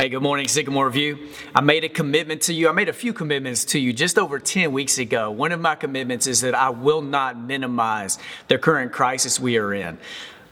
Hey, 0.00 0.08
good 0.08 0.22
morning, 0.22 0.48
Sycamore 0.48 0.88
View. 0.88 1.28
I 1.54 1.60
made 1.60 1.84
a 1.84 1.88
commitment 1.90 2.40
to 2.44 2.54
you. 2.54 2.70
I 2.70 2.72
made 2.72 2.88
a 2.88 2.92
few 2.94 3.12
commitments 3.12 3.66
to 3.66 3.78
you 3.78 3.92
just 3.92 4.18
over 4.18 4.38
10 4.38 4.72
weeks 4.72 4.96
ago. 4.96 5.30
One 5.30 5.52
of 5.52 5.60
my 5.60 5.74
commitments 5.74 6.26
is 6.26 6.40
that 6.40 6.54
I 6.54 6.70
will 6.70 7.02
not 7.02 7.38
minimize 7.38 8.18
the 8.48 8.56
current 8.56 8.92
crisis 8.92 9.38
we 9.38 9.58
are 9.58 9.74
in, 9.74 9.98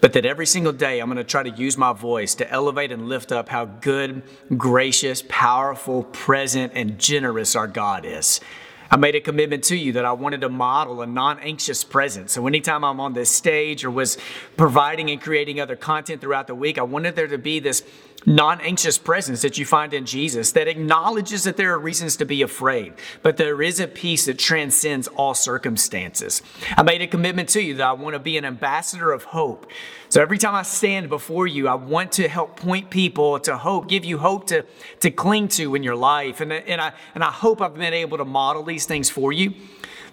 but 0.03 0.13
that 0.13 0.27
every 0.27 0.45
single 0.45 0.75
day 0.75 1.01
I'm 1.01 1.07
going 1.07 1.17
to 1.17 1.25
try 1.25 1.43
to 1.43 1.49
use 1.49 1.79
my 1.79 1.95
voice 1.95 2.35
to 2.35 2.51
elevate 2.51 2.93
and 2.93 3.09
lift 3.09 3.33
up 3.33 3.49
how 3.49 3.65
good, 3.65 4.21
gracious, 4.59 5.25
powerful, 5.27 6.03
present, 6.03 6.75
and 6.75 6.99
generous 6.99 7.57
our 7.57 7.67
God 7.67 8.05
is. 8.05 8.43
I 8.91 8.97
made 8.97 9.15
a 9.15 9.21
commitment 9.21 9.65
to 9.65 9.77
you 9.77 9.93
that 9.93 10.05
I 10.05 10.13
wanted 10.13 10.41
to 10.43 10.49
model 10.49 11.03
a 11.03 11.07
non 11.07 11.39
anxious 11.41 11.85
presence. 11.85 12.33
So, 12.33 12.47
anytime 12.47 12.85
I'm 12.85 13.01
on 13.01 13.13
this 13.13 13.29
stage 13.29 13.85
or 13.85 13.91
was 13.91 14.17
providing 14.57 15.11
and 15.11 15.21
creating 15.21 15.61
other 15.61 15.77
content 15.77 16.23
throughout 16.23 16.47
the 16.47 16.55
week, 16.55 16.79
I 16.79 16.83
wanted 16.83 17.15
there 17.15 17.27
to 17.27 17.37
be 17.37 17.61
this 17.61 17.83
non 18.27 18.61
anxious 18.61 18.99
presence 18.99 19.43
that 19.43 19.59
you 19.59 19.65
find 19.65 19.95
in 19.95 20.05
Jesus 20.05 20.53
that 20.53 20.69
acknowledges 20.69 21.45
that 21.45 21.57
there 21.57 21.73
are 21.73 21.79
reasons 21.79 22.17
to 22.17 22.25
be 22.25 22.43
afraid, 22.43 22.95
but 23.23 23.37
there 23.37 23.63
is 23.63 23.81
a 23.81 23.87
peace 23.87 24.27
that 24.27 24.39
transcends 24.39 25.09
all 25.09 25.35
circumstances. 25.35 26.43
I 26.77 26.83
made 26.83 27.03
a 27.03 27.07
commitment 27.07 27.49
to 27.51 27.63
you 27.63 27.75
that 27.75 27.87
I 27.87 27.93
want 27.93 28.15
to 28.15 28.19
be 28.19 28.37
an 28.37 28.45
ambassador 28.45 29.13
of 29.13 29.25
hope. 29.25 29.71
So 30.09 30.23
every 30.23 30.39
time 30.39 30.55
I 30.55 30.63
stand 30.63 31.09
before 31.09 31.47
you, 31.47 31.69
I 31.69 31.75
want 31.75 32.13
to 32.13 32.29
help 32.29 32.59
point 32.59 32.91
people 32.91 33.39
to 33.41 33.57
hope, 33.57 33.89
give 33.89 34.05
you 34.05 34.19
hope 34.19 34.47
to, 34.49 34.65
to 35.01 35.11
cling 35.11 35.49
to 35.49 35.75
in 35.75 35.83
your 35.83 35.97
life. 35.97 36.41
And, 36.41 36.53
and, 36.53 36.81
I, 36.81 36.93
and 37.15 37.23
I 37.23 37.31
hope 37.31 37.61
I've 37.61 37.75
been 37.75 37.93
able 37.93 38.19
to 38.19 38.25
model 38.25 38.63
these 38.63 38.87
things 38.87 39.11
for 39.11 39.33
you. 39.33 39.55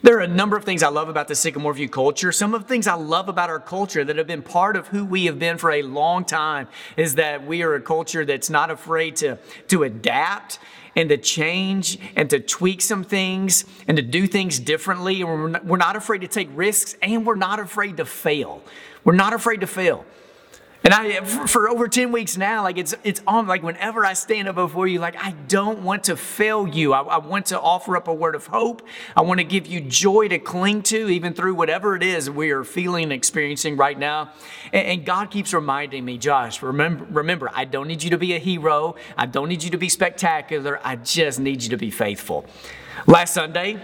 There 0.06 0.18
are 0.18 0.22
a 0.22 0.28
number 0.28 0.56
of 0.56 0.64
things 0.64 0.84
I 0.84 0.90
love 0.90 1.10
about 1.10 1.28
the 1.28 1.34
Sycamore 1.34 1.74
View 1.74 1.90
culture. 1.90 2.32
Some 2.32 2.54
of 2.54 2.62
the 2.62 2.68
things 2.68 2.86
I 2.86 2.94
love 2.94 3.28
about 3.28 3.50
our 3.50 3.60
culture 3.60 4.06
that 4.06 4.18
have 4.18 4.28
been 4.28 4.44
part 4.44 4.76
of 4.76 4.90
who 4.90 5.04
we 5.04 5.26
have 5.26 5.40
been 5.40 5.58
for 5.58 5.72
a 5.72 5.82
long 5.82 6.26
time 6.26 6.68
is 6.96 7.16
that 7.16 7.48
we 7.48 7.64
are 7.64 7.74
a 7.74 7.82
culture 7.82 8.24
that's 8.24 8.48
not 8.48 8.70
afraid 8.70 9.16
to, 9.16 9.40
to 9.70 9.82
adapt 9.82 10.60
and 10.96 11.10
to 11.10 11.18
change 11.18 11.98
and 12.16 12.30
to 12.30 12.40
tweak 12.40 12.84
some 12.84 13.04
things 13.04 13.66
and 13.88 13.98
to 13.98 14.04
do 14.04 14.28
things 14.28 14.60
differently. 14.60 15.24
We're 15.24 15.78
not 15.78 15.96
afraid 15.96 16.22
to 16.22 16.28
take 16.28 16.50
risks 16.54 16.96
and 17.02 17.26
we're 17.26 17.34
not 17.34 17.60
afraid 17.60 17.98
to 17.98 18.06
fail. 18.06 18.62
We're 19.04 19.14
not 19.14 19.34
afraid 19.34 19.62
to 19.62 19.68
fail. 19.68 20.06
And 20.86 20.94
I, 20.94 21.20
for 21.22 21.68
over 21.68 21.88
10 21.88 22.12
weeks 22.12 22.38
now, 22.38 22.62
like 22.62 22.78
it's, 22.78 22.94
it's 23.04 23.20
on, 23.26 23.48
like 23.48 23.64
whenever 23.64 24.06
I 24.06 24.14
stand 24.14 24.48
up 24.48 24.54
before 24.54 24.86
you, 24.86 25.00
like 25.00 25.16
I 25.18 25.32
don't 25.48 25.82
want 25.82 26.04
to 26.04 26.16
fail 26.16 26.68
you. 26.68 26.94
I, 26.94 27.02
I 27.02 27.18
want 27.18 27.48
to 27.48 27.60
offer 27.60 27.98
up 27.98 28.08
a 28.08 28.14
word 28.14 28.36
of 28.36 28.46
hope. 28.46 28.84
I 29.18 29.22
want 29.24 29.40
to 29.40 29.44
give 29.44 29.66
you 29.66 29.82
joy 29.82 30.28
to 30.28 30.38
cling 30.38 30.84
to, 30.84 31.10
even 31.10 31.34
through 31.34 31.56
whatever 31.56 31.96
it 31.96 32.04
is 32.04 32.30
we 32.30 32.52
are 32.52 32.64
feeling 32.64 33.06
and 33.06 33.14
experiencing 33.14 33.78
right 33.78 33.98
now. 33.98 34.32
And, 34.72 34.88
and 34.88 35.06
God 35.08 35.32
keeps 35.32 35.56
reminding 35.56 36.06
me, 36.06 36.20
Josh, 36.20 36.62
remember, 36.62 37.06
remember, 37.06 37.50
I 37.52 37.66
don't 37.66 37.88
need 37.88 38.04
you 38.04 38.12
to 38.12 38.20
be 38.20 38.36
a 38.36 38.40
hero. 38.40 38.94
I 39.18 39.26
don't 39.26 39.50
need 39.50 39.64
you 39.64 39.72
to 39.72 39.80
be 39.80 39.90
spectacular. 39.90 40.80
I 40.84 40.98
just 40.98 41.40
need 41.40 41.64
you 41.64 41.70
to 41.70 41.78
be 41.78 41.90
faithful. 41.90 42.46
Last 43.08 43.34
Sunday, 43.34 43.80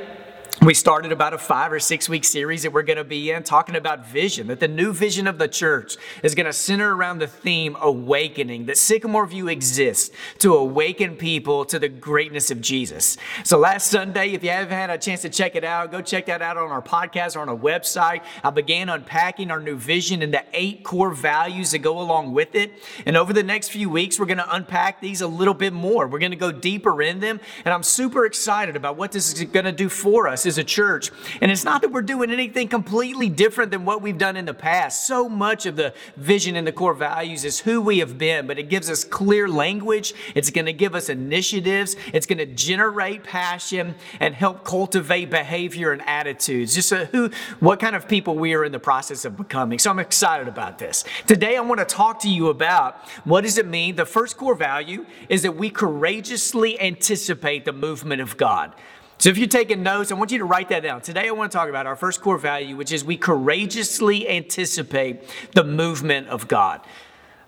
we 0.63 0.75
started 0.75 1.11
about 1.11 1.33
a 1.33 1.39
five 1.39 1.73
or 1.73 1.79
six 1.79 2.07
week 2.07 2.23
series 2.23 2.61
that 2.61 2.71
we're 2.71 2.83
going 2.83 2.97
to 2.97 3.03
be 3.03 3.31
in 3.31 3.41
talking 3.41 3.75
about 3.75 4.05
vision, 4.05 4.45
that 4.45 4.59
the 4.59 4.67
new 4.67 4.93
vision 4.93 5.25
of 5.25 5.39
the 5.39 5.47
church 5.47 5.97
is 6.21 6.35
going 6.35 6.45
to 6.45 6.53
center 6.53 6.95
around 6.95 7.17
the 7.17 7.25
theme 7.25 7.75
awakening, 7.81 8.67
that 8.67 8.77
Sycamore 8.77 9.25
View 9.25 9.47
exists 9.47 10.15
to 10.37 10.53
awaken 10.53 11.15
people 11.15 11.65
to 11.65 11.79
the 11.79 11.89
greatness 11.89 12.51
of 12.51 12.61
Jesus. 12.61 13.17
So 13.43 13.57
last 13.57 13.87
Sunday, 13.87 14.33
if 14.33 14.43
you 14.43 14.51
haven't 14.51 14.77
had 14.77 14.91
a 14.91 14.99
chance 14.99 15.23
to 15.23 15.29
check 15.29 15.55
it 15.55 15.63
out, 15.63 15.91
go 15.91 15.99
check 15.99 16.27
that 16.27 16.43
out 16.43 16.57
on 16.57 16.69
our 16.69 16.81
podcast 16.81 17.35
or 17.35 17.39
on 17.39 17.49
our 17.49 17.57
website. 17.57 18.21
I 18.43 18.51
began 18.51 18.87
unpacking 18.87 19.49
our 19.49 19.59
new 19.59 19.75
vision 19.75 20.21
and 20.21 20.31
the 20.31 20.43
eight 20.53 20.83
core 20.83 21.11
values 21.11 21.71
that 21.71 21.79
go 21.79 21.99
along 21.99 22.33
with 22.33 22.53
it. 22.53 22.71
And 23.07 23.17
over 23.17 23.33
the 23.33 23.41
next 23.41 23.69
few 23.69 23.89
weeks, 23.89 24.19
we're 24.19 24.27
going 24.27 24.37
to 24.37 24.55
unpack 24.55 25.01
these 25.01 25.21
a 25.21 25.27
little 25.27 25.55
bit 25.55 25.73
more. 25.73 26.07
We're 26.07 26.19
going 26.19 26.33
to 26.33 26.37
go 26.37 26.51
deeper 26.51 27.01
in 27.01 27.19
them. 27.19 27.39
And 27.65 27.73
I'm 27.73 27.81
super 27.81 28.27
excited 28.27 28.75
about 28.75 28.95
what 28.95 29.11
this 29.11 29.33
is 29.33 29.43
going 29.45 29.65
to 29.65 29.71
do 29.71 29.89
for 29.89 30.27
us 30.27 30.50
as 30.51 30.57
a 30.57 30.63
church. 30.65 31.11
And 31.39 31.49
it's 31.49 31.63
not 31.63 31.81
that 31.81 31.91
we're 31.91 32.01
doing 32.01 32.29
anything 32.29 32.67
completely 32.67 33.29
different 33.29 33.71
than 33.71 33.85
what 33.85 34.01
we've 34.01 34.17
done 34.17 34.35
in 34.35 34.43
the 34.45 34.53
past. 34.53 35.07
So 35.07 35.29
much 35.29 35.65
of 35.65 35.77
the 35.77 35.93
vision 36.17 36.57
and 36.57 36.67
the 36.67 36.73
core 36.73 36.93
values 36.93 37.45
is 37.45 37.61
who 37.61 37.79
we 37.79 37.99
have 37.99 38.17
been, 38.17 38.47
but 38.47 38.59
it 38.59 38.67
gives 38.69 38.89
us 38.89 39.05
clear 39.05 39.47
language. 39.47 40.13
It's 40.35 40.49
going 40.49 40.65
to 40.65 40.73
give 40.73 40.93
us 40.93 41.07
initiatives. 41.07 41.95
It's 42.13 42.25
going 42.25 42.39
to 42.39 42.45
generate 42.45 43.23
passion 43.23 43.95
and 44.19 44.35
help 44.35 44.65
cultivate 44.65 45.29
behavior 45.29 45.93
and 45.93 46.01
attitudes. 46.05 46.75
Just 46.75 46.91
uh, 46.91 47.05
who, 47.05 47.31
what 47.61 47.79
kind 47.79 47.95
of 47.95 48.09
people 48.09 48.35
we 48.35 48.53
are 48.53 48.65
in 48.65 48.73
the 48.73 48.79
process 48.79 49.23
of 49.23 49.37
becoming. 49.37 49.79
So 49.79 49.89
I'm 49.89 49.99
excited 49.99 50.49
about 50.49 50.77
this. 50.79 51.05
Today, 51.27 51.55
I 51.55 51.61
want 51.61 51.79
to 51.79 51.85
talk 51.85 52.19
to 52.23 52.29
you 52.29 52.49
about 52.49 52.97
what 53.23 53.41
does 53.41 53.57
it 53.57 53.67
mean? 53.67 53.95
The 53.95 54.05
first 54.05 54.35
core 54.35 54.55
value 54.55 55.05
is 55.29 55.43
that 55.43 55.55
we 55.55 55.69
courageously 55.69 56.79
anticipate 56.81 57.63
the 57.63 57.71
movement 57.71 58.21
of 58.21 58.35
God. 58.35 58.73
So 59.21 59.29
if 59.29 59.37
you're 59.37 59.47
taking 59.47 59.83
notes, 59.83 60.11
I 60.11 60.15
want 60.15 60.31
you 60.31 60.39
to 60.39 60.45
write 60.45 60.69
that 60.69 60.81
down. 60.81 61.01
Today 61.01 61.27
I 61.27 61.31
want 61.31 61.51
to 61.51 61.55
talk 61.55 61.69
about 61.69 61.85
our 61.85 61.95
first 61.95 62.21
core 62.21 62.39
value, 62.39 62.75
which 62.75 62.91
is 62.91 63.05
we 63.05 63.17
courageously 63.17 64.27
anticipate 64.27 65.21
the 65.53 65.63
movement 65.63 66.27
of 66.29 66.47
God. 66.47 66.81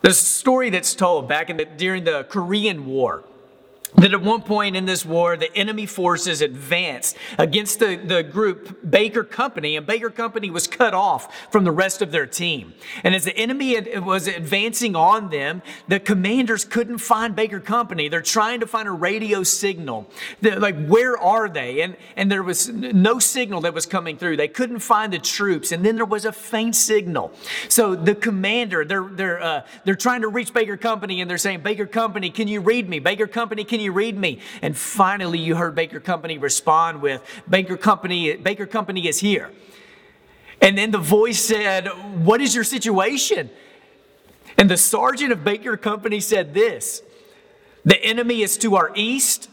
There's 0.04 0.20
a 0.20 0.24
story 0.24 0.70
that's 0.70 0.94
told 0.94 1.28
back 1.28 1.50
in 1.50 1.58
the, 1.58 1.66
during 1.66 2.04
the 2.04 2.26
Korean 2.26 2.86
War 2.86 3.24
that 3.96 4.14
at 4.14 4.22
one 4.22 4.42
point 4.42 4.76
in 4.76 4.86
this 4.86 5.06
war, 5.06 5.38
the 5.38 5.56
enemy 5.56 5.86
forces 5.86 6.42
advanced 6.42 7.16
against 7.38 7.80
the, 7.80 7.96
the 7.96 8.24
group 8.24 8.90
Baker 8.90 9.24
Company, 9.24 9.76
and 9.76 9.86
Baker 9.86 10.10
Company 10.10 10.50
was 10.50 10.68
cut 10.68 10.94
off 10.94 11.34
from 11.52 11.64
the 11.64 11.72
rest 11.72 12.02
of 12.02 12.12
their 12.12 12.26
team. 12.26 12.74
And 13.04 13.14
as 13.14 13.24
the 13.24 13.38
enemy 13.38 13.80
was 14.00 14.28
advancing 14.28 14.96
on 14.96 15.30
them, 15.30 15.62
the 15.88 16.00
commanders 16.00 16.66
couldn't 16.66 17.00
find 17.00 17.36
Baker 17.36 17.60
Company. 17.60 18.08
They're 18.08 18.22
trying 18.22 18.60
to 18.62 18.68
find 18.68 18.88
a 18.88 18.92
radio 18.92 19.44
signal. 19.44 20.10
They're 20.42 20.60
like, 20.60 20.88
where 20.88 21.18
are 21.18 21.48
they? 21.48 21.82
And, 21.82 21.96
and 22.16 22.32
there 22.32 22.44
was 22.44 22.70
no 22.70 23.20
signal 23.20 23.62
that 23.62 23.74
was 23.74 23.86
coming 23.86 24.18
through. 24.18 24.38
They 24.38 24.48
couldn't 24.48 24.80
find 24.80 25.14
the 25.14 25.20
troops. 25.20 25.72
And 25.72 25.86
then 25.86 25.96
there 25.96 26.06
was 26.06 26.26
a 26.26 26.32
faint 26.32 26.76
signal. 26.76 27.32
So 27.70 27.96
the 27.96 28.16
commander, 28.16 28.86
they're, 28.86 29.08
they're, 29.10 29.42
uh, 29.42 29.66
they're 29.86 29.96
trying 29.96 30.22
to 30.22 30.30
reach 30.30 30.54
Baker 30.54 30.78
Company, 30.78 31.22
and 31.22 31.30
they're 31.30 31.38
saying, 31.38 31.62
Baker 31.62 31.86
Company, 31.86 32.30
can 32.30 32.48
you 32.48 32.62
read 32.62 32.90
me? 32.90 33.00
Baker 33.00 33.28
Company, 33.28 33.64
can 33.64 33.80
you 33.80 33.83
read 33.92 34.18
me? 34.18 34.40
And 34.62 34.78
finally, 34.78 35.40
you 35.40 35.56
heard 35.56 35.76
Baker 35.76 36.00
Company 36.00 36.38
respond 36.38 37.02
with, 37.02 37.22
Baker 37.50 37.78
Company, 37.78 38.36
Baker 38.36 38.66
Company 38.66 39.08
is 39.08 39.20
here. 39.20 39.52
And 40.62 40.78
then 40.78 40.92
the 40.92 40.98
voice 40.98 41.40
said, 41.40 41.88
What 42.24 42.42
is 42.42 42.56
your 42.56 42.64
situation? 42.64 43.50
And 44.58 44.70
the 44.70 44.78
sergeant 44.78 45.32
of 45.32 45.44
Baker 45.44 45.78
Company 45.78 46.20
said 46.20 46.54
this 46.54 47.02
The 47.84 48.02
enemy 48.04 48.42
is 48.42 48.58
to 48.60 48.76
our 48.76 48.92
east, 48.96 49.50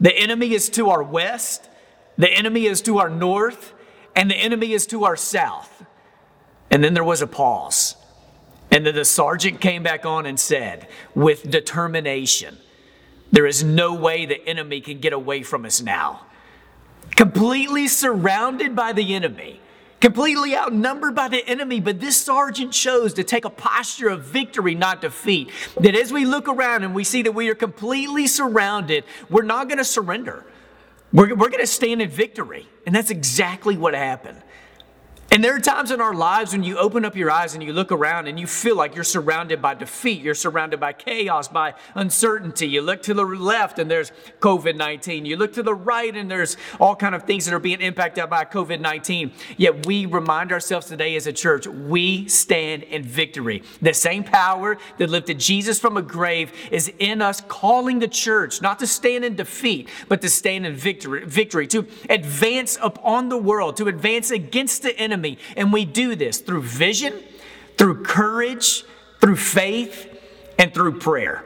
the 0.00 0.16
enemy 0.16 0.54
is 0.54 0.68
to 0.70 0.90
our 0.90 1.02
west, 1.02 1.68
the 2.16 2.30
enemy 2.30 2.66
is 2.66 2.82
to 2.82 2.98
our 2.98 3.08
north, 3.08 3.72
and 4.16 4.30
the 4.30 4.36
enemy 4.36 4.72
is 4.72 4.86
to 4.88 5.04
our 5.04 5.16
south. 5.16 5.84
And 6.70 6.82
then 6.82 6.94
there 6.94 7.04
was 7.04 7.22
a 7.22 7.26
pause. 7.26 7.96
And 8.70 8.84
then 8.84 8.94
the 8.94 9.04
sergeant 9.04 9.60
came 9.60 9.82
back 9.82 10.04
on 10.04 10.26
and 10.26 10.38
said, 10.38 10.88
with 11.14 11.50
determination, 11.50 12.58
there 13.30 13.46
is 13.46 13.62
no 13.62 13.94
way 13.94 14.26
the 14.26 14.46
enemy 14.48 14.80
can 14.80 15.00
get 15.00 15.12
away 15.12 15.42
from 15.42 15.64
us 15.64 15.80
now. 15.80 16.26
Completely 17.16 17.88
surrounded 17.88 18.76
by 18.76 18.92
the 18.92 19.14
enemy, 19.14 19.60
completely 20.00 20.56
outnumbered 20.56 21.14
by 21.14 21.28
the 21.28 21.46
enemy, 21.48 21.80
but 21.80 22.00
this 22.00 22.20
sergeant 22.20 22.72
chose 22.72 23.14
to 23.14 23.24
take 23.24 23.44
a 23.44 23.50
posture 23.50 24.08
of 24.08 24.24
victory, 24.24 24.74
not 24.74 25.00
defeat. 25.00 25.50
That 25.80 25.94
as 25.94 26.12
we 26.12 26.24
look 26.24 26.48
around 26.48 26.84
and 26.84 26.94
we 26.94 27.04
see 27.04 27.22
that 27.22 27.32
we 27.32 27.48
are 27.48 27.54
completely 27.54 28.26
surrounded, 28.26 29.04
we're 29.28 29.42
not 29.42 29.68
going 29.68 29.78
to 29.78 29.84
surrender. 29.84 30.44
We're, 31.12 31.34
we're 31.34 31.48
going 31.48 31.60
to 31.60 31.66
stand 31.66 32.02
in 32.02 32.10
victory. 32.10 32.68
And 32.86 32.94
that's 32.94 33.10
exactly 33.10 33.76
what 33.76 33.94
happened. 33.94 34.42
And 35.30 35.44
there 35.44 35.54
are 35.54 35.60
times 35.60 35.90
in 35.90 36.00
our 36.00 36.14
lives 36.14 36.52
when 36.52 36.62
you 36.62 36.78
open 36.78 37.04
up 37.04 37.14
your 37.14 37.30
eyes 37.30 37.52
and 37.52 37.62
you 37.62 37.74
look 37.74 37.92
around 37.92 38.28
and 38.28 38.40
you 38.40 38.46
feel 38.46 38.74
like 38.74 38.94
you're 38.94 39.04
surrounded 39.04 39.60
by 39.60 39.74
defeat, 39.74 40.22
you're 40.22 40.34
surrounded 40.34 40.80
by 40.80 40.94
chaos, 40.94 41.48
by 41.48 41.74
uncertainty. 41.94 42.66
You 42.66 42.80
look 42.80 43.02
to 43.02 43.12
the 43.12 43.24
left 43.24 43.78
and 43.78 43.90
there's 43.90 44.10
COVID-19. 44.40 45.26
You 45.26 45.36
look 45.36 45.52
to 45.52 45.62
the 45.62 45.74
right 45.74 46.16
and 46.16 46.30
there's 46.30 46.56
all 46.80 46.96
kind 46.96 47.14
of 47.14 47.24
things 47.24 47.44
that 47.44 47.52
are 47.52 47.58
being 47.58 47.82
impacted 47.82 48.30
by 48.30 48.46
COVID-19. 48.46 49.32
Yet 49.58 49.84
we 49.84 50.06
remind 50.06 50.50
ourselves 50.50 50.86
today 50.86 51.14
as 51.14 51.26
a 51.26 51.32
church, 51.34 51.66
we 51.66 52.26
stand 52.26 52.84
in 52.84 53.02
victory. 53.02 53.62
The 53.82 53.92
same 53.92 54.24
power 54.24 54.78
that 54.96 55.10
lifted 55.10 55.38
Jesus 55.38 55.78
from 55.78 55.98
a 55.98 56.02
grave 56.02 56.52
is 56.70 56.90
in 56.98 57.20
us 57.20 57.42
calling 57.42 57.98
the 57.98 58.08
church 58.08 58.62
not 58.62 58.78
to 58.78 58.86
stand 58.86 59.26
in 59.26 59.36
defeat, 59.36 59.90
but 60.08 60.22
to 60.22 60.30
stand 60.30 60.64
in 60.64 60.74
victory, 60.74 61.26
victory 61.26 61.66
to 61.66 61.86
advance 62.08 62.78
upon 62.80 63.28
the 63.28 63.36
world, 63.36 63.76
to 63.76 63.88
advance 63.88 64.30
against 64.30 64.82
the 64.82 64.98
enemy 64.98 65.17
enemy. 65.18 65.38
And 65.56 65.72
we 65.72 65.84
do 65.84 66.14
this 66.14 66.38
through 66.38 66.62
vision, 66.62 67.22
through 67.76 68.04
courage, 68.04 68.84
through 69.20 69.36
faith, 69.36 70.06
and 70.58 70.72
through 70.72 70.98
prayer. 70.98 71.44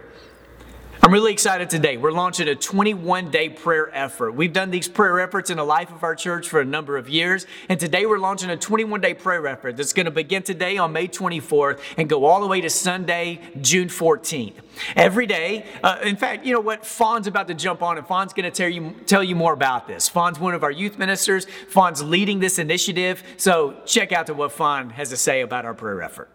I'm 1.04 1.12
really 1.12 1.32
excited 1.32 1.68
today. 1.68 1.96
We're 1.96 2.12
launching 2.12 2.46
a 2.46 2.54
21 2.54 3.32
day 3.32 3.48
prayer 3.48 3.90
effort. 3.92 4.32
We've 4.32 4.52
done 4.52 4.70
these 4.70 4.86
prayer 4.86 5.18
efforts 5.18 5.50
in 5.50 5.56
the 5.56 5.64
life 5.64 5.90
of 5.90 6.04
our 6.04 6.14
church 6.14 6.48
for 6.48 6.60
a 6.60 6.64
number 6.64 6.96
of 6.96 7.08
years, 7.08 7.44
and 7.68 7.80
today 7.80 8.06
we're 8.06 8.20
launching 8.20 8.50
a 8.50 8.56
21 8.56 9.00
day 9.00 9.12
prayer 9.12 9.44
effort 9.48 9.76
that's 9.76 9.92
going 9.92 10.04
to 10.04 10.12
begin 10.12 10.44
today 10.44 10.78
on 10.78 10.92
May 10.92 11.08
24th 11.08 11.80
and 11.96 12.08
go 12.08 12.24
all 12.24 12.40
the 12.40 12.46
way 12.46 12.60
to 12.60 12.70
Sunday, 12.70 13.40
June 13.60 13.88
14th. 13.88 14.54
Every 14.94 15.26
day, 15.26 15.66
uh, 15.82 15.98
in 16.04 16.14
fact, 16.14 16.46
you 16.46 16.54
know 16.54 16.60
what? 16.60 16.86
Fawn's 16.86 17.26
about 17.26 17.48
to 17.48 17.54
jump 17.54 17.82
on, 17.82 17.98
and 17.98 18.06
Fawn's 18.06 18.32
going 18.32 18.44
to 18.48 18.52
tell 18.52 18.68
you 18.68 18.94
tell 19.04 19.24
you 19.24 19.34
more 19.34 19.54
about 19.54 19.88
this. 19.88 20.08
Fawn's 20.08 20.38
one 20.38 20.54
of 20.54 20.62
our 20.62 20.70
youth 20.70 20.98
ministers. 20.98 21.48
Fawn's 21.68 22.00
leading 22.00 22.38
this 22.38 22.60
initiative, 22.60 23.24
so 23.38 23.74
check 23.86 24.12
out 24.12 24.28
to 24.28 24.34
what 24.34 24.52
Fawn 24.52 24.90
has 24.90 25.08
to 25.08 25.16
say 25.16 25.40
about 25.40 25.64
our 25.64 25.74
prayer 25.74 26.00
effort. 26.00 26.30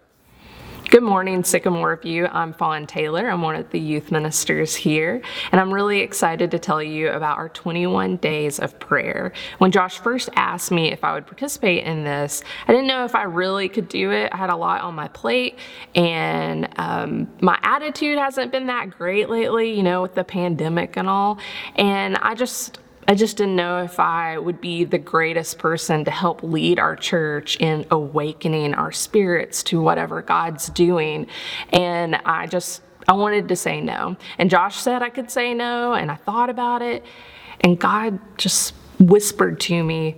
Good 0.90 1.04
morning, 1.04 1.44
Sycamore 1.44 1.98
View. 1.98 2.28
I'm 2.28 2.54
Fawn 2.54 2.88
Taylor. 2.88 3.30
I'm 3.30 3.42
one 3.42 3.58
of 3.58 3.70
the 3.72 3.80
youth 3.80 4.10
ministers 4.10 4.74
here, 4.74 5.22
and 5.52 5.60
I'm 5.60 5.74
really 5.74 6.00
excited 6.00 6.50
to 6.52 6.60
tell 6.60 6.82
you 6.82 7.10
about 7.10 7.38
our 7.38 7.50
21 7.50 8.16
days 8.18 8.58
of 8.58 8.80
prayer. 8.80 9.34
When 9.58 9.70
Josh 9.70 10.00
first 10.00 10.30
asked 10.38 10.72
me 10.72 10.94
if 10.94 11.04
I 11.04 11.14
would 11.14 11.28
participate 11.28 11.84
in 11.84 12.06
this, 12.06 12.42
I 12.70 12.72
didn't 12.72 12.88
know 12.88 13.04
if 13.04 13.16
I 13.16 13.24
really 13.24 13.68
could 13.68 13.90
do 13.90 14.12
it. 14.12 14.32
I 14.32 14.38
had 14.38 14.50
a 14.50 14.56
lot 14.56 14.80
on 14.80 14.96
my 14.96 15.10
plate, 15.10 15.60
and 15.94 16.70
um, 16.78 17.30
my 17.42 17.60
attitude 17.64 18.18
hasn't 18.18 18.54
been 18.54 18.68
that 18.68 18.90
great 18.92 19.30
lately, 19.30 19.74
you 19.74 19.84
know, 19.84 20.02
with 20.02 20.16
the 20.16 20.24
pandemic 20.24 20.96
and 20.96 21.10
all. 21.10 21.38
And 21.76 22.16
I 22.22 22.34
just, 22.34 22.80
I 23.10 23.16
just 23.16 23.38
didn't 23.38 23.56
know 23.56 23.84
if 23.84 24.02
I 24.02 24.38
would 24.38 24.60
be 24.60 24.84
the 24.84 24.98
greatest 24.98 25.60
person 25.60 26.04
to 26.06 26.12
help 26.12 26.44
lead 26.44 26.78
our 26.78 26.96
church 26.96 27.56
in 27.58 27.86
awakening 27.90 28.74
our 28.74 28.92
spirits 28.92 29.64
to 29.64 29.80
whatever 29.80 30.22
God's 30.22 30.68
doing. 30.68 31.28
And 31.70 32.16
I 32.26 32.48
just, 32.48 32.82
I 33.08 33.14
wanted 33.14 33.48
to 33.48 33.56
say 33.56 33.80
no. 33.80 34.18
And 34.38 34.50
Josh 34.50 34.76
said 34.76 35.02
I 35.02 35.10
could 35.10 35.32
say 35.32 35.54
no, 35.54 35.94
and 35.94 36.12
I 36.12 36.16
thought 36.16 36.50
about 36.50 36.82
it. 36.82 37.06
And 37.62 37.80
God 37.80 38.20
just 38.38 38.74
whispered 39.00 39.62
to 39.62 39.84
me, 39.84 40.18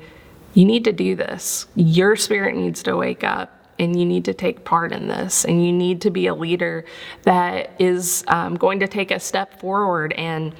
You 0.56 0.66
need 0.66 0.84
to 0.86 0.92
do 0.92 1.16
this. 1.16 1.68
Your 1.76 2.16
spirit 2.16 2.56
needs 2.56 2.82
to 2.84 2.96
wake 2.96 3.24
up 3.24 3.56
and 3.78 3.98
you 3.98 4.06
need 4.06 4.26
to 4.26 4.34
take 4.34 4.66
part 4.66 4.92
in 4.92 5.08
this 5.08 5.46
and 5.46 5.66
you 5.66 5.72
need 5.72 6.02
to 6.02 6.10
be 6.10 6.28
a 6.28 6.36
leader 6.36 6.84
that 7.24 7.72
is 7.80 8.26
um, 8.28 8.56
going 8.56 8.80
to 8.80 8.88
take 8.88 9.10
a 9.10 9.20
step 9.20 9.60
forward 9.60 10.12
and 10.14 10.54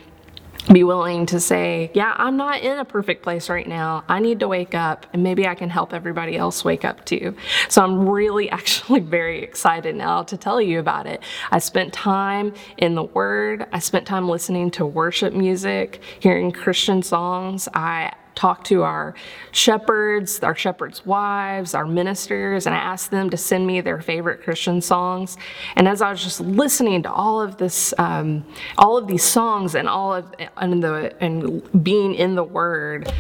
be 0.68 0.84
willing 0.84 1.26
to 1.28 1.40
say, 1.40 1.90
yeah, 1.94 2.14
I'm 2.18 2.38
not 2.38 2.62
in 2.62 2.78
a 2.78 2.86
perfect 2.86 3.24
place 3.24 3.50
right 3.50 3.68
now. 3.68 4.04
I 4.08 4.20
need 4.20 4.40
to 4.42 4.48
wake 4.48 4.76
up 4.76 5.08
and 5.14 5.24
maybe 5.24 5.48
I 5.48 5.56
can 5.56 5.70
help 5.70 5.94
everybody 5.94 6.38
else 6.38 6.64
wake 6.64 6.86
up 6.86 7.06
too. 7.06 7.36
So 7.70 7.82
I'm 7.82 8.08
really 8.08 8.50
actually 8.60 9.00
very 9.00 9.42
excited 9.42 9.96
now 9.96 10.24
to 10.24 10.38
tell 10.38 10.62
you 10.62 10.80
about 10.80 11.08
it. 11.08 11.22
I 11.52 11.60
spent 11.60 11.94
time 11.94 12.54
in 12.78 12.96
the 12.96 13.04
Word, 13.04 13.66
I 13.72 13.80
spent 13.80 14.06
time 14.06 14.30
listening 14.30 14.70
to 14.72 14.86
worship 14.86 15.34
music, 15.34 16.02
hearing 16.20 16.52
Christian 16.52 17.02
songs. 17.02 17.68
I 17.74 18.14
talked 18.36 18.68
to 18.68 18.84
our 18.84 19.14
shepherds, 19.52 20.40
our 20.42 20.56
shepherds' 20.56 21.06
wives, 21.06 21.74
our 21.74 21.86
ministers, 21.86 22.66
and 22.66 22.76
I 22.76 22.80
asked 22.80 23.12
them 23.12 23.30
to 23.30 23.38
send 23.38 23.68
me 23.68 23.82
their 23.82 24.02
favorite 24.02 24.44
Christian 24.44 24.82
songs. 24.82 25.38
And 25.76 25.88
as 25.88 26.02
I 26.02 26.12
was 26.12 26.24
just 26.24 26.40
listening 26.40 27.04
to 27.04 27.12
all 27.12 27.42
of 27.42 27.58
this, 27.58 27.94
um, 27.98 28.46
all 28.78 28.98
of 28.98 29.08
these 29.08 29.24
songs, 29.24 29.76
and 29.76 29.88
all 29.88 30.14
of 30.14 30.34
and 30.58 30.82
the 30.82 31.16
and 31.22 31.84
being 31.84 32.14
in 32.14 32.36
the 32.36 32.44
Word, 32.44 33.12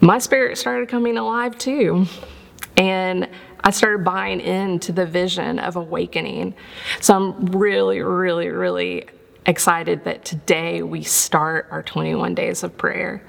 my 0.00 0.18
spirit 0.18 0.58
started 0.58 0.88
coming 0.88 1.16
alive 1.16 1.58
too, 1.58 2.06
and. 2.76 3.28
I 3.60 3.70
started 3.70 4.04
buying 4.04 4.40
into 4.40 4.92
the 4.92 5.04
vision 5.04 5.58
of 5.58 5.74
awakening. 5.74 6.54
So 7.00 7.16
I'm 7.16 7.46
really, 7.46 8.00
really, 8.00 8.48
really 8.50 9.08
excited 9.48 10.04
that 10.04 10.24
today 10.24 10.82
we 10.82 11.02
start 11.02 11.66
our 11.70 11.82
21 11.82 12.34
days 12.34 12.62
of 12.62 12.76
prayer. 12.76 13.22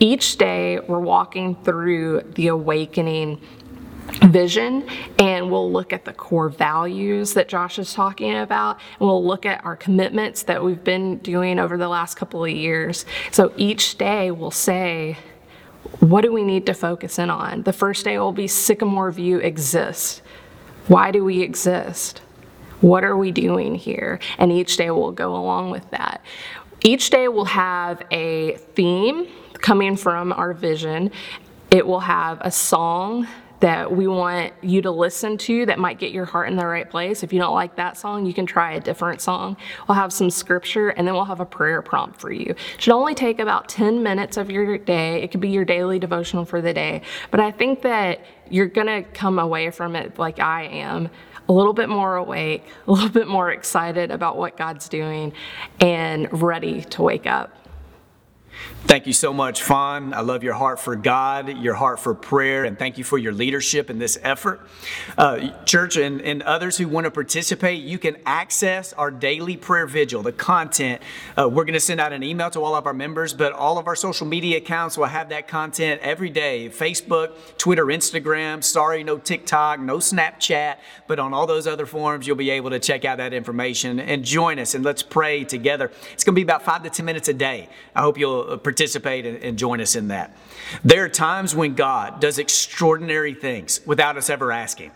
Each 0.00 0.36
day 0.36 0.80
we're 0.80 1.00
walking 1.00 1.56
through 1.62 2.22
the 2.34 2.48
awakening 2.48 3.40
vision 4.28 4.88
and 5.18 5.50
we'll 5.50 5.70
look 5.70 5.92
at 5.92 6.04
the 6.04 6.12
core 6.12 6.48
values 6.48 7.34
that 7.34 7.48
Josh 7.48 7.78
is 7.78 7.92
talking 7.92 8.36
about 8.36 8.78
and 8.98 9.08
we'll 9.08 9.24
look 9.24 9.46
at 9.46 9.64
our 9.64 9.76
commitments 9.76 10.44
that 10.44 10.62
we've 10.64 10.82
been 10.82 11.18
doing 11.18 11.58
over 11.58 11.76
the 11.76 11.88
last 11.88 12.14
couple 12.14 12.44
of 12.44 12.50
years. 12.50 13.04
So 13.30 13.52
each 13.56 13.98
day 13.98 14.30
we'll 14.30 14.50
say, 14.50 15.18
what 16.00 16.22
do 16.22 16.32
we 16.32 16.44
need 16.44 16.66
to 16.66 16.74
focus 16.74 17.18
in 17.18 17.30
on? 17.30 17.62
The 17.62 17.72
first 17.72 18.04
day 18.04 18.18
will 18.18 18.32
be 18.32 18.46
Sycamore 18.46 19.10
View 19.10 19.38
exists. 19.38 20.22
Why 20.86 21.10
do 21.10 21.24
we 21.24 21.42
exist? 21.42 22.20
What 22.80 23.04
are 23.04 23.16
we 23.16 23.32
doing 23.32 23.74
here? 23.74 24.20
And 24.38 24.52
each 24.52 24.76
day 24.76 24.90
we'll 24.90 25.12
go 25.12 25.34
along 25.34 25.70
with 25.70 25.90
that. 25.90 26.22
Each 26.82 27.10
day 27.10 27.28
we'll 27.28 27.44
have 27.46 28.02
a 28.10 28.56
theme 28.74 29.26
coming 29.60 29.96
from 29.96 30.32
our 30.32 30.52
vision. 30.52 31.10
It 31.70 31.86
will 31.86 32.00
have 32.00 32.38
a 32.40 32.50
song 32.50 33.26
that 33.60 33.90
we 33.90 34.06
want 34.06 34.52
you 34.62 34.82
to 34.82 34.90
listen 34.90 35.36
to 35.36 35.66
that 35.66 35.78
might 35.78 35.98
get 35.98 36.12
your 36.12 36.24
heart 36.24 36.48
in 36.48 36.56
the 36.56 36.66
right 36.66 36.88
place. 36.88 37.22
If 37.22 37.32
you 37.32 37.40
don't 37.40 37.54
like 37.54 37.74
that 37.76 37.96
song, 37.96 38.24
you 38.24 38.32
can 38.32 38.46
try 38.46 38.74
a 38.74 38.80
different 38.80 39.20
song. 39.20 39.56
We'll 39.88 39.96
have 39.96 40.12
some 40.12 40.30
scripture 40.30 40.90
and 40.90 41.06
then 41.06 41.14
we'll 41.14 41.24
have 41.24 41.40
a 41.40 41.46
prayer 41.46 41.82
prompt 41.82 42.20
for 42.20 42.30
you. 42.30 42.50
It 42.50 42.82
should 42.82 42.92
only 42.92 43.14
take 43.14 43.40
about 43.40 43.68
10 43.68 44.02
minutes 44.02 44.36
of 44.36 44.50
your 44.50 44.78
day. 44.78 45.22
It 45.22 45.32
could 45.32 45.40
be 45.40 45.48
your 45.48 45.64
daily 45.64 45.98
devotional 45.98 46.44
for 46.44 46.60
the 46.60 46.72
day. 46.72 47.02
But 47.30 47.40
I 47.40 47.50
think 47.50 47.82
that 47.82 48.20
you're 48.48 48.68
to 48.68 49.02
come 49.12 49.38
away 49.38 49.70
from 49.70 49.96
it 49.96 50.18
like 50.18 50.38
I 50.38 50.64
am 50.64 51.10
a 51.48 51.52
little 51.52 51.72
bit 51.72 51.88
more 51.88 52.16
awake, 52.16 52.64
a 52.86 52.92
little 52.92 53.08
bit 53.08 53.26
more 53.26 53.50
excited 53.50 54.10
about 54.10 54.36
what 54.36 54.56
God's 54.56 54.88
doing, 54.88 55.32
and 55.80 56.28
ready 56.42 56.82
to 56.82 57.02
wake 57.02 57.26
up. 57.26 57.52
Thank 58.84 59.06
you 59.06 59.12
so 59.12 59.34
much, 59.34 59.62
Fawn. 59.62 60.14
I 60.14 60.20
love 60.20 60.42
your 60.42 60.54
heart 60.54 60.80
for 60.80 60.96
God, 60.96 61.58
your 61.58 61.74
heart 61.74 62.00
for 62.00 62.14
prayer, 62.14 62.64
and 62.64 62.78
thank 62.78 62.96
you 62.96 63.04
for 63.04 63.18
your 63.18 63.32
leadership 63.32 63.90
in 63.90 63.98
this 63.98 64.16
effort. 64.22 64.66
Uh, 65.18 65.50
church 65.64 65.96
and, 65.96 66.22
and 66.22 66.42
others 66.44 66.78
who 66.78 66.88
want 66.88 67.04
to 67.04 67.10
participate, 67.10 67.82
you 67.82 67.98
can 67.98 68.16
access 68.24 68.94
our 68.94 69.10
daily 69.10 69.58
prayer 69.58 69.86
vigil, 69.86 70.22
the 70.22 70.32
content. 70.32 71.02
Uh, 71.36 71.48
we're 71.48 71.64
going 71.64 71.74
to 71.74 71.80
send 71.80 72.00
out 72.00 72.14
an 72.14 72.22
email 72.22 72.48
to 72.50 72.62
all 72.62 72.74
of 72.74 72.86
our 72.86 72.94
members, 72.94 73.34
but 73.34 73.52
all 73.52 73.76
of 73.76 73.88
our 73.88 73.96
social 73.96 74.26
media 74.26 74.56
accounts 74.56 74.96
will 74.96 75.04
have 75.04 75.28
that 75.28 75.48
content 75.48 76.00
every 76.00 76.30
day 76.30 76.70
Facebook, 76.70 77.32
Twitter, 77.58 77.84
Instagram. 77.86 78.64
Sorry, 78.64 79.04
no 79.04 79.18
TikTok, 79.18 79.80
no 79.80 79.98
Snapchat, 79.98 80.76
but 81.06 81.18
on 81.18 81.34
all 81.34 81.46
those 81.46 81.66
other 81.66 81.84
forums, 81.84 82.26
you'll 82.26 82.36
be 82.36 82.50
able 82.50 82.70
to 82.70 82.78
check 82.78 83.04
out 83.04 83.18
that 83.18 83.34
information 83.34 84.00
and 84.00 84.24
join 84.24 84.58
us 84.58 84.74
and 84.74 84.82
let's 84.82 85.02
pray 85.02 85.44
together. 85.44 85.92
It's 86.14 86.24
going 86.24 86.34
to 86.34 86.38
be 86.38 86.42
about 86.42 86.62
five 86.62 86.82
to 86.84 86.90
10 86.90 87.04
minutes 87.04 87.28
a 87.28 87.34
day. 87.34 87.68
I 87.94 88.00
hope 88.00 88.16
you'll 88.16 88.47
Uh, 88.48 88.56
participate 88.56 89.26
and 89.26 89.58
join 89.58 89.80
us 89.80 89.94
in 89.94 90.08
that. 90.08 90.36
There 90.82 91.04
are 91.04 91.08
times 91.08 91.54
when 91.54 91.74
God 91.74 92.20
does 92.20 92.38
extraordinary 92.38 93.34
things 93.34 93.80
without 93.84 94.16
us 94.16 94.30
ever 94.30 94.52
asking. 94.52 94.90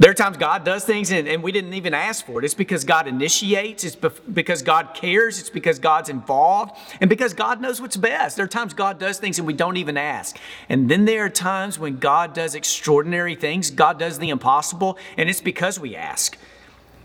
There 0.00 0.10
are 0.10 0.14
times 0.14 0.36
God 0.36 0.64
does 0.64 0.84
things 0.84 1.10
and, 1.10 1.26
and, 1.26 1.42
we 1.42 1.50
didn't 1.50 1.74
even 1.74 1.92
ask 1.92 2.24
for 2.24 2.38
it. 2.38 2.44
It's 2.44 2.54
because 2.54 2.84
God 2.84 3.08
initiates, 3.08 3.82
it's 3.82 3.96
because 3.96 4.62
God 4.62 4.90
cares, 4.94 5.40
it's 5.40 5.50
because 5.50 5.80
God's 5.80 6.08
involved, 6.08 6.76
and 7.00 7.10
because 7.10 7.34
God 7.34 7.60
knows 7.60 7.80
what's 7.80 7.96
best. 7.96 8.36
There 8.36 8.44
are 8.44 8.48
times 8.48 8.74
God 8.74 9.00
does 9.00 9.18
things 9.18 9.38
and 9.38 9.46
we 9.46 9.54
don't 9.54 9.76
even 9.76 9.96
ask. 9.96 10.38
And 10.68 10.88
then 10.88 11.04
there 11.04 11.24
are 11.24 11.30
times 11.30 11.78
when 11.80 11.98
God 11.98 12.32
does 12.32 12.54
extraordinary 12.54 13.34
things, 13.34 13.70
God 13.70 13.98
does 13.98 14.18
the 14.20 14.28
impossible, 14.28 14.98
and 15.16 15.28
it's 15.28 15.40
because 15.40 15.80
we 15.80 15.96
ask. 15.96 16.38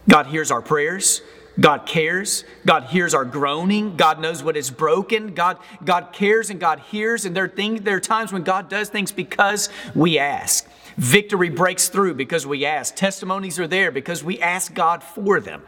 God 0.08 0.27
hears 0.27 0.51
our 0.51 0.62
prayers, 0.62 1.22
God 1.60 1.86
cares. 1.86 2.45
God 2.65 2.86
hears 2.86 3.13
our 3.13 3.25
groaning. 3.25 3.95
God 3.95 4.19
knows 4.19 4.43
what 4.43 4.57
is 4.57 4.72
broken. 4.72 5.33
God, 5.33 5.60
God 5.83 6.10
cares 6.12 6.50
and 6.50 6.60
God 6.60 6.79
hears. 6.79 7.25
And 7.25 7.36
there 7.36 7.45
are, 7.45 7.50
things, 7.50 7.81
there 7.81 7.98
are 7.98 8.01
times 8.01 8.33
when 8.33 8.43
God 8.43 8.69
does 8.69 8.89
things 8.89 9.12
because 9.12 9.69
we 9.93 10.17
ask. 10.17 10.67
Victory 10.98 11.50
breaks 11.50 11.89
through 11.89 12.15
because 12.15 12.45
we 12.45 12.65
ask. 12.65 12.95
Testimonies 12.95 13.60
are 13.60 13.67
there 13.67 13.91
because 13.91 14.24
we 14.24 14.39
ask 14.39 14.74
God 14.74 15.03
for 15.03 15.39
them. 15.39 15.63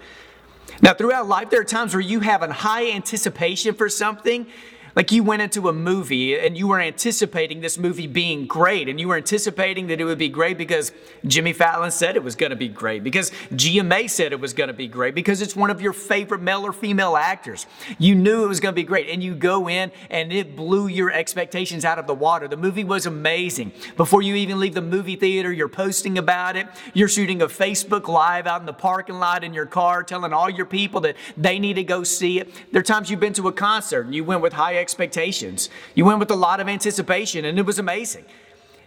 Now, 0.81 0.93
throughout 0.93 1.27
life, 1.27 1.49
there 1.49 1.61
are 1.61 1.65
times 1.65 1.93
where 1.93 2.01
you 2.01 2.19
have 2.19 2.41
a 2.41 2.51
high 2.51 2.91
anticipation 2.91 3.75
for 3.75 3.87
something 3.87 4.47
like 4.95 5.11
you 5.11 5.23
went 5.23 5.41
into 5.41 5.67
a 5.67 5.73
movie 5.73 6.37
and 6.37 6.57
you 6.57 6.67
were 6.67 6.79
anticipating 6.79 7.59
this 7.61 7.77
movie 7.77 8.07
being 8.07 8.47
great, 8.47 8.87
and 8.87 8.99
you 8.99 9.07
were 9.07 9.17
anticipating 9.17 9.87
that 9.87 9.99
it 9.99 10.05
would 10.05 10.17
be 10.17 10.29
great 10.29 10.57
because 10.57 10.91
Jimmy 11.25 11.53
Fallon 11.53 11.91
said 11.91 12.15
it 12.15 12.23
was 12.23 12.35
going 12.35 12.51
to 12.51 12.55
be 12.55 12.69
great, 12.69 13.03
because 13.03 13.31
GMA 13.51 14.09
said 14.09 14.31
it 14.31 14.39
was 14.39 14.53
going 14.53 14.69
to 14.69 14.73
be 14.73 14.87
great, 14.87 15.13
because 15.13 15.41
it's 15.41 15.55
one 15.55 15.69
of 15.69 15.81
your 15.81 15.93
favorite 15.93 16.41
male 16.41 16.65
or 16.65 16.71
female 16.71 17.17
actors. 17.17 17.67
You 17.99 18.15
knew 18.15 18.43
it 18.43 18.47
was 18.47 18.59
going 18.59 18.73
to 18.73 18.75
be 18.75 18.83
great, 18.83 19.09
and 19.09 19.21
you 19.21 19.35
go 19.35 19.69
in 19.69 19.91
and 20.09 20.31
it 20.31 20.55
blew 20.55 20.87
your 20.87 21.11
expectations 21.11 21.83
out 21.83 21.99
of 21.99 22.07
the 22.07 22.15
water. 22.15 22.47
The 22.47 22.57
movie 22.57 22.83
was 22.83 23.05
amazing. 23.05 23.73
Before 23.97 24.21
you 24.21 24.35
even 24.35 24.59
leave 24.59 24.73
the 24.73 24.81
movie 24.81 25.15
theater, 25.15 25.51
you're 25.51 25.67
posting 25.67 26.17
about 26.17 26.55
it. 26.55 26.67
You're 26.93 27.09
shooting 27.09 27.41
a 27.41 27.47
Facebook 27.47 28.07
Live 28.07 28.47
out 28.47 28.61
in 28.61 28.65
the 28.65 28.73
parking 28.73 29.19
lot 29.19 29.43
in 29.43 29.53
your 29.53 29.65
car, 29.65 30.03
telling 30.03 30.31
all 30.31 30.49
your 30.49 30.65
people 30.65 31.01
that 31.01 31.15
they 31.35 31.59
need 31.59 31.73
to 31.73 31.83
go 31.83 32.03
see 32.03 32.39
it. 32.39 32.49
There 32.71 32.79
are 32.79 32.83
times 32.83 33.09
you've 33.09 33.19
been 33.19 33.33
to 33.33 33.47
a 33.47 33.51
concert 33.51 34.05
and 34.05 34.15
you 34.15 34.23
went 34.23 34.41
with 34.41 34.53
high 34.53 34.75
expectations. 34.85 35.69
You 35.95 36.05
went 36.05 36.19
with 36.19 36.29
a 36.29 36.35
lot 36.47 36.59
of 36.59 36.67
anticipation, 36.67 37.43
and 37.45 37.57
it 37.57 37.65
was 37.65 37.79
amazing. 37.79 38.25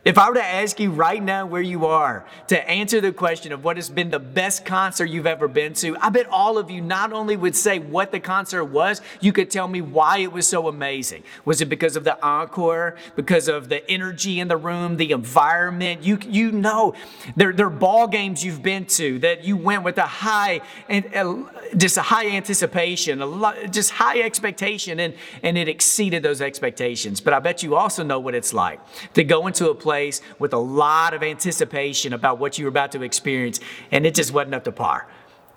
If 0.09 0.17
I 0.17 0.27
were 0.31 0.37
to 0.37 0.43
ask 0.43 0.81
you 0.81 0.91
right 0.91 1.23
now 1.23 1.45
where 1.45 1.61
you 1.61 1.85
are 1.85 2.25
to 2.47 2.67
answer 2.67 2.99
the 2.99 3.13
question 3.13 3.53
of 3.53 3.63
what 3.63 3.77
has 3.77 3.91
been 3.91 4.09
the 4.09 4.19
best 4.19 4.65
concert 4.65 5.05
you've 5.05 5.27
ever 5.27 5.49
been 5.49 5.75
to, 5.75 5.99
I 5.99 6.09
bet 6.09 6.27
all 6.29 6.57
of 6.57 6.71
you 6.71 6.81
not 6.81 7.13
only 7.13 7.37
would 7.37 7.55
say 7.55 7.79
what 7.79 8.11
the 8.11 8.19
concert 8.19 8.65
was, 8.65 9.03
you 9.21 9.35
could 9.35 9.51
tell 9.51 9.69
me 9.69 9.83
why 9.83 10.21
it 10.21 10.33
was 10.33 10.49
so 10.49 10.67
amazing. 10.67 11.25
Was 11.45 11.61
it 11.61 11.67
because 11.67 11.95
of 11.95 12.05
the 12.05 12.19
encore, 12.25 12.97
because 13.17 13.49
of 13.49 13.69
the 13.69 13.87
energy 13.91 14.41
in 14.41 14.49
the 14.49 14.57
room, 14.57 14.97
the 14.97 15.13
environment? 15.13 16.03
You, 16.03 16.19
you 16.27 16.53
know, 16.53 16.95
there, 17.37 17.53
there 17.53 17.67
are 17.67 17.71
ball 17.71 18.09
games 18.09 18.43
you've 18.43 18.63
been 18.63 18.87
to 18.87 19.19
that 19.19 19.45
you 19.45 19.59
went 19.59 19.83
with 19.83 19.99
a 19.99 20.07
high 20.07 20.63
and 20.89 21.05
uh, 21.15 21.43
just 21.77 21.99
a 21.99 22.03
high 22.03 22.29
anticipation, 22.29 23.21
a 23.21 23.27
lot, 23.27 23.57
just 23.71 23.91
high 23.91 24.23
expectation, 24.23 25.01
and, 25.01 25.13
and 25.43 25.59
it 25.59 25.69
exceeded 25.69 26.23
those 26.23 26.41
expectations. 26.41 27.21
But 27.21 27.35
I 27.35 27.41
bet 27.41 27.63
you 27.63 27.77
also 27.77 28.03
know 28.03 28.19
what 28.19 28.35
it's 28.35 28.55
like 28.55 28.81
to 29.13 29.23
go 29.23 29.47
into 29.47 29.69
a 29.69 29.75
place 29.75 29.98
with 30.39 30.53
a 30.53 30.59
lot 30.59 31.15
of 31.15 31.23
anticipation 31.23 32.13
about 32.13 32.39
what 32.39 32.59
you 32.59 32.65
were 32.65 32.71
about 32.71 32.93
to 32.93 33.03
experience, 33.03 33.61
and 33.91 34.07
it 34.07 34.15
just 34.15 34.33
wasn't 34.33 34.55
up 34.55 34.65
to 34.65 34.73
par. 34.73 35.07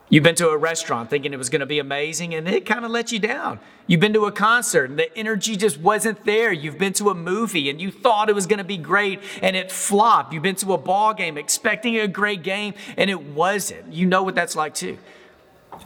You've 0.10 0.24
been 0.24 0.36
to 0.36 0.50
a 0.50 0.57
restaurant 0.57 1.10
thinking 1.10 1.31
it 1.31 1.38
was 1.38 1.50
going 1.50 1.62
to 1.62 1.65
be 1.65 1.79
amazing, 1.79 2.33
and 2.33 2.45
it 2.45 2.65
kind 2.65 2.83
of 2.83 2.91
let 2.91 3.13
you 3.13 3.19
down. 3.19 3.62
You've 3.88 4.01
been 4.01 4.12
to 4.13 4.25
a 4.25 4.31
concert, 4.31 4.89
and 4.89 5.00
the 5.00 5.17
energy 5.17 5.55
just 5.55 5.79
wasn't 5.79 6.25
there. 6.25 6.51
You've 6.51 6.77
been 6.77 6.91
to 6.93 7.10
a 7.12 7.15
movie, 7.15 7.69
and 7.69 7.79
you 7.79 7.91
thought 7.91 8.27
it 8.27 8.36
was 8.36 8.45
going 8.45 8.57
to 8.57 8.65
be 8.65 8.75
great, 8.77 9.21
and 9.41 9.55
it 9.55 9.71
flopped. 9.71 10.33
You've 10.33 10.43
been 10.43 10.55
to 10.55 10.74
a 10.74 10.77
ball 10.77 11.13
game 11.13 11.38
expecting 11.38 11.98
a 11.98 12.10
great 12.10 12.43
game, 12.43 12.74
and 12.98 13.10
it 13.10 13.24
wasn't. 13.24 13.93
You 13.93 14.05
know 14.05 14.21
what 14.21 14.36
that's 14.36 14.55
like 14.55 14.74
too. 14.74 14.98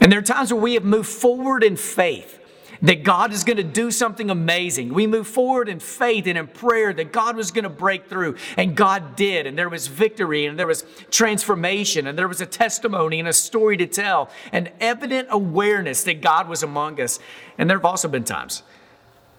And 0.01 0.11
there 0.11 0.19
are 0.19 0.23
times 0.23 0.51
where 0.51 0.61
we 0.61 0.73
have 0.73 0.83
moved 0.83 1.09
forward 1.09 1.63
in 1.63 1.75
faith 1.77 2.39
that 2.85 3.03
God 3.03 3.33
is 3.33 3.43
going 3.43 3.57
to 3.57 3.63
do 3.63 3.89
something 3.89 4.29
amazing. 4.29 4.93
We 4.93 5.07
move 5.07 5.27
forward 5.27 5.69
in 5.69 5.79
faith 5.79 6.27
and 6.27 6.37
in 6.37 6.47
prayer 6.47 6.93
that 6.93 7.11
God 7.11 7.35
was 7.35 7.51
going 7.51 7.63
to 7.63 7.69
break 7.69 8.07
through, 8.07 8.35
and 8.57 8.75
God 8.75 9.15
did. 9.15 9.47
And 9.47 9.57
there 9.57 9.69
was 9.69 9.87
victory, 9.87 10.45
and 10.45 10.57
there 10.57 10.67
was 10.67 10.85
transformation, 11.09 12.05
and 12.05 12.17
there 12.17 12.27
was 12.27 12.41
a 12.41 12.45
testimony 12.45 13.19
and 13.19 13.27
a 13.27 13.33
story 13.33 13.75
to 13.77 13.87
tell, 13.87 14.29
and 14.51 14.71
evident 14.79 15.29
awareness 15.31 16.03
that 16.03 16.21
God 16.21 16.47
was 16.47 16.61
among 16.61 17.01
us. 17.01 17.19
And 17.57 17.69
there 17.69 17.77
have 17.77 17.85
also 17.85 18.07
been 18.07 18.23
times 18.23 18.61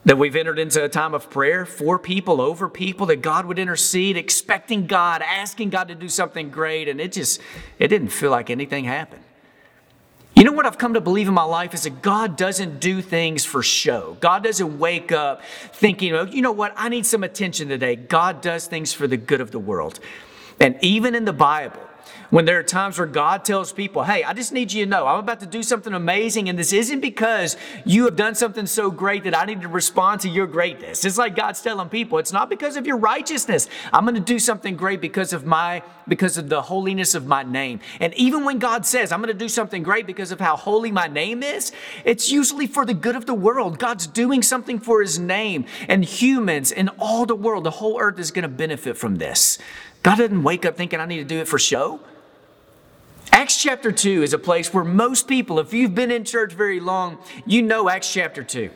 that 0.05 0.19
we've 0.19 0.37
entered 0.37 0.59
into 0.59 0.83
a 0.83 0.89
time 0.89 1.15
of 1.15 1.31
prayer 1.31 1.65
for 1.67 1.99
people, 1.99 2.41
over 2.41 2.69
people, 2.69 3.07
that 3.07 3.23
God 3.23 3.47
would 3.47 3.59
intercede, 3.59 4.17
expecting 4.17 4.87
God, 4.87 5.23
asking 5.23 5.71
God 5.71 5.89
to 5.89 5.95
do 5.95 6.09
something 6.09 6.51
great, 6.51 6.89
and 6.89 7.01
it 7.01 7.13
just, 7.13 7.41
it 7.79 7.89
didn't 7.89 8.09
feel 8.09 8.31
like 8.31 8.51
anything 8.51 8.85
happened. 8.85 9.23
You 10.37 10.45
know 10.45 10.53
what 10.53 10.67
I've 10.67 10.77
come 10.77 10.93
to 10.93 11.01
believe 11.01 11.29
in 11.29 11.35
my 11.35 11.45
life 11.45 11.73
is 11.73 11.85
that 11.85 12.03
God 12.03 12.37
doesn't 12.37 12.79
do 12.79 13.01
things 13.01 13.47
for 13.47 13.63
show. 13.63 14.19
God 14.21 14.45
doesn't 14.45 14.79
wake 14.79 15.11
up 15.11 15.41
thinking, 15.73 16.13
oh, 16.13 16.25
you 16.25 16.43
know 16.43 16.53
what, 16.53 16.75
I 16.77 16.91
need 16.91 17.07
some 17.07 17.25
attention 17.25 17.69
today. 17.69 17.97
God 17.97 18.43
does 18.43 18.67
things 18.67 18.93
for 18.93 19.07
the 19.07 19.17
good 19.17 19.41
of 19.41 19.51
the 19.51 19.59
world. 19.59 19.99
And 20.61 20.77
even 20.83 21.15
in 21.15 21.25
the 21.25 21.33
Bible, 21.33 21.81
when 22.31 22.45
there 22.45 22.59
are 22.59 22.63
times 22.63 22.99
where 22.99 23.07
God 23.07 23.45
tells 23.45 23.73
people, 23.73 24.05
hey, 24.05 24.25
I 24.25 24.33
just 24.33 24.53
need 24.53 24.73
you 24.73 24.85
to 24.85 24.91
know 24.91 25.07
I'm 25.07 25.19
about 25.19 25.41
to 25.41 25.47
do 25.47 25.63
something 25.63 25.93
amazing, 25.93 26.49
and 26.49 26.59
this 26.59 26.73
isn't 26.73 27.01
because 27.01 27.57
you 27.85 28.05
have 28.05 28.17
done 28.17 28.35
something 28.35 28.67
so 28.67 28.91
great 28.91 29.25
that 29.25 29.37
I 29.37 29.45
need 29.45 29.63
to 29.63 29.69
respond 29.69 30.21
to 30.23 30.29
your 30.29 30.47
greatness. 30.47 31.05
It's 31.05 31.19
like 31.19 31.37
God's 31.37 31.61
telling 31.61 31.89
people, 31.89 32.19
it's 32.19 32.33
not 32.33 32.49
because 32.49 32.77
of 32.77 32.87
your 32.87 32.97
righteousness. 32.97 33.69
I'm 33.93 34.05
going 34.05 34.15
to 34.15 34.21
do 34.21 34.39
something 34.39 34.77
great 34.77 35.01
because 35.01 35.33
of 35.33 35.45
my 35.45 35.83
because 36.09 36.39
of 36.39 36.49
the 36.49 36.63
holiness 36.63 37.15
of 37.15 37.27
my 37.27 37.43
name. 37.43 37.81
And 37.99 38.15
even 38.15 38.45
when 38.45 38.59
God 38.61 38.87
says, 38.87 39.11
I'm 39.11 39.21
going 39.21 39.33
to 39.33 39.39
do 39.39 39.49
something 39.49 39.83
great 39.83 40.07
because 40.07 40.31
of 40.31 40.41
how 40.41 40.57
holy 40.57 40.93
my 40.93 41.09
name 41.09 41.43
is, 41.43 41.73
it's 42.05 42.31
usually 42.31 42.69
for 42.69 42.87
the 42.87 42.95
good 42.95 43.17
of 43.17 43.27
the 43.27 43.35
world. 43.35 43.79
God's 43.79 44.07
doing 44.07 44.43
something 44.43 44.79
for 44.79 45.01
his 45.01 45.19
name, 45.19 45.65
and 45.89 46.05
humans 46.05 46.73
and 46.73 46.91
all 46.99 47.27
the 47.27 47.35
world, 47.35 47.65
the 47.65 47.71
whole 47.71 48.01
earth 48.01 48.19
is 48.19 48.31
going 48.31 48.45
to 48.45 48.49
benefit 48.49 48.97
from 48.97 49.17
this. 49.17 49.59
God 50.03 50.19
doesn't 50.19 50.43
wake 50.43 50.65
up 50.65 50.77
thinking 50.77 51.01
I 51.01 51.07
need 51.07 51.19
to 51.19 51.25
do 51.25 51.41
it 51.41 51.49
for 51.49 51.59
show. 51.59 52.01
Acts 53.33 53.63
chapter 53.63 53.93
2 53.93 54.23
is 54.23 54.33
a 54.33 54.39
place 54.39 54.73
where 54.73 54.85
most 54.85 55.29
people, 55.29 55.59
if 55.59 55.73
you've 55.73 55.95
been 55.95 56.11
in 56.11 56.25
church 56.25 56.53
very 56.53 56.81
long, 56.81 57.19
you 57.45 57.63
know 57.63 57.89
Acts 57.89 58.13
chapter 58.13 58.43
2. 58.43 58.71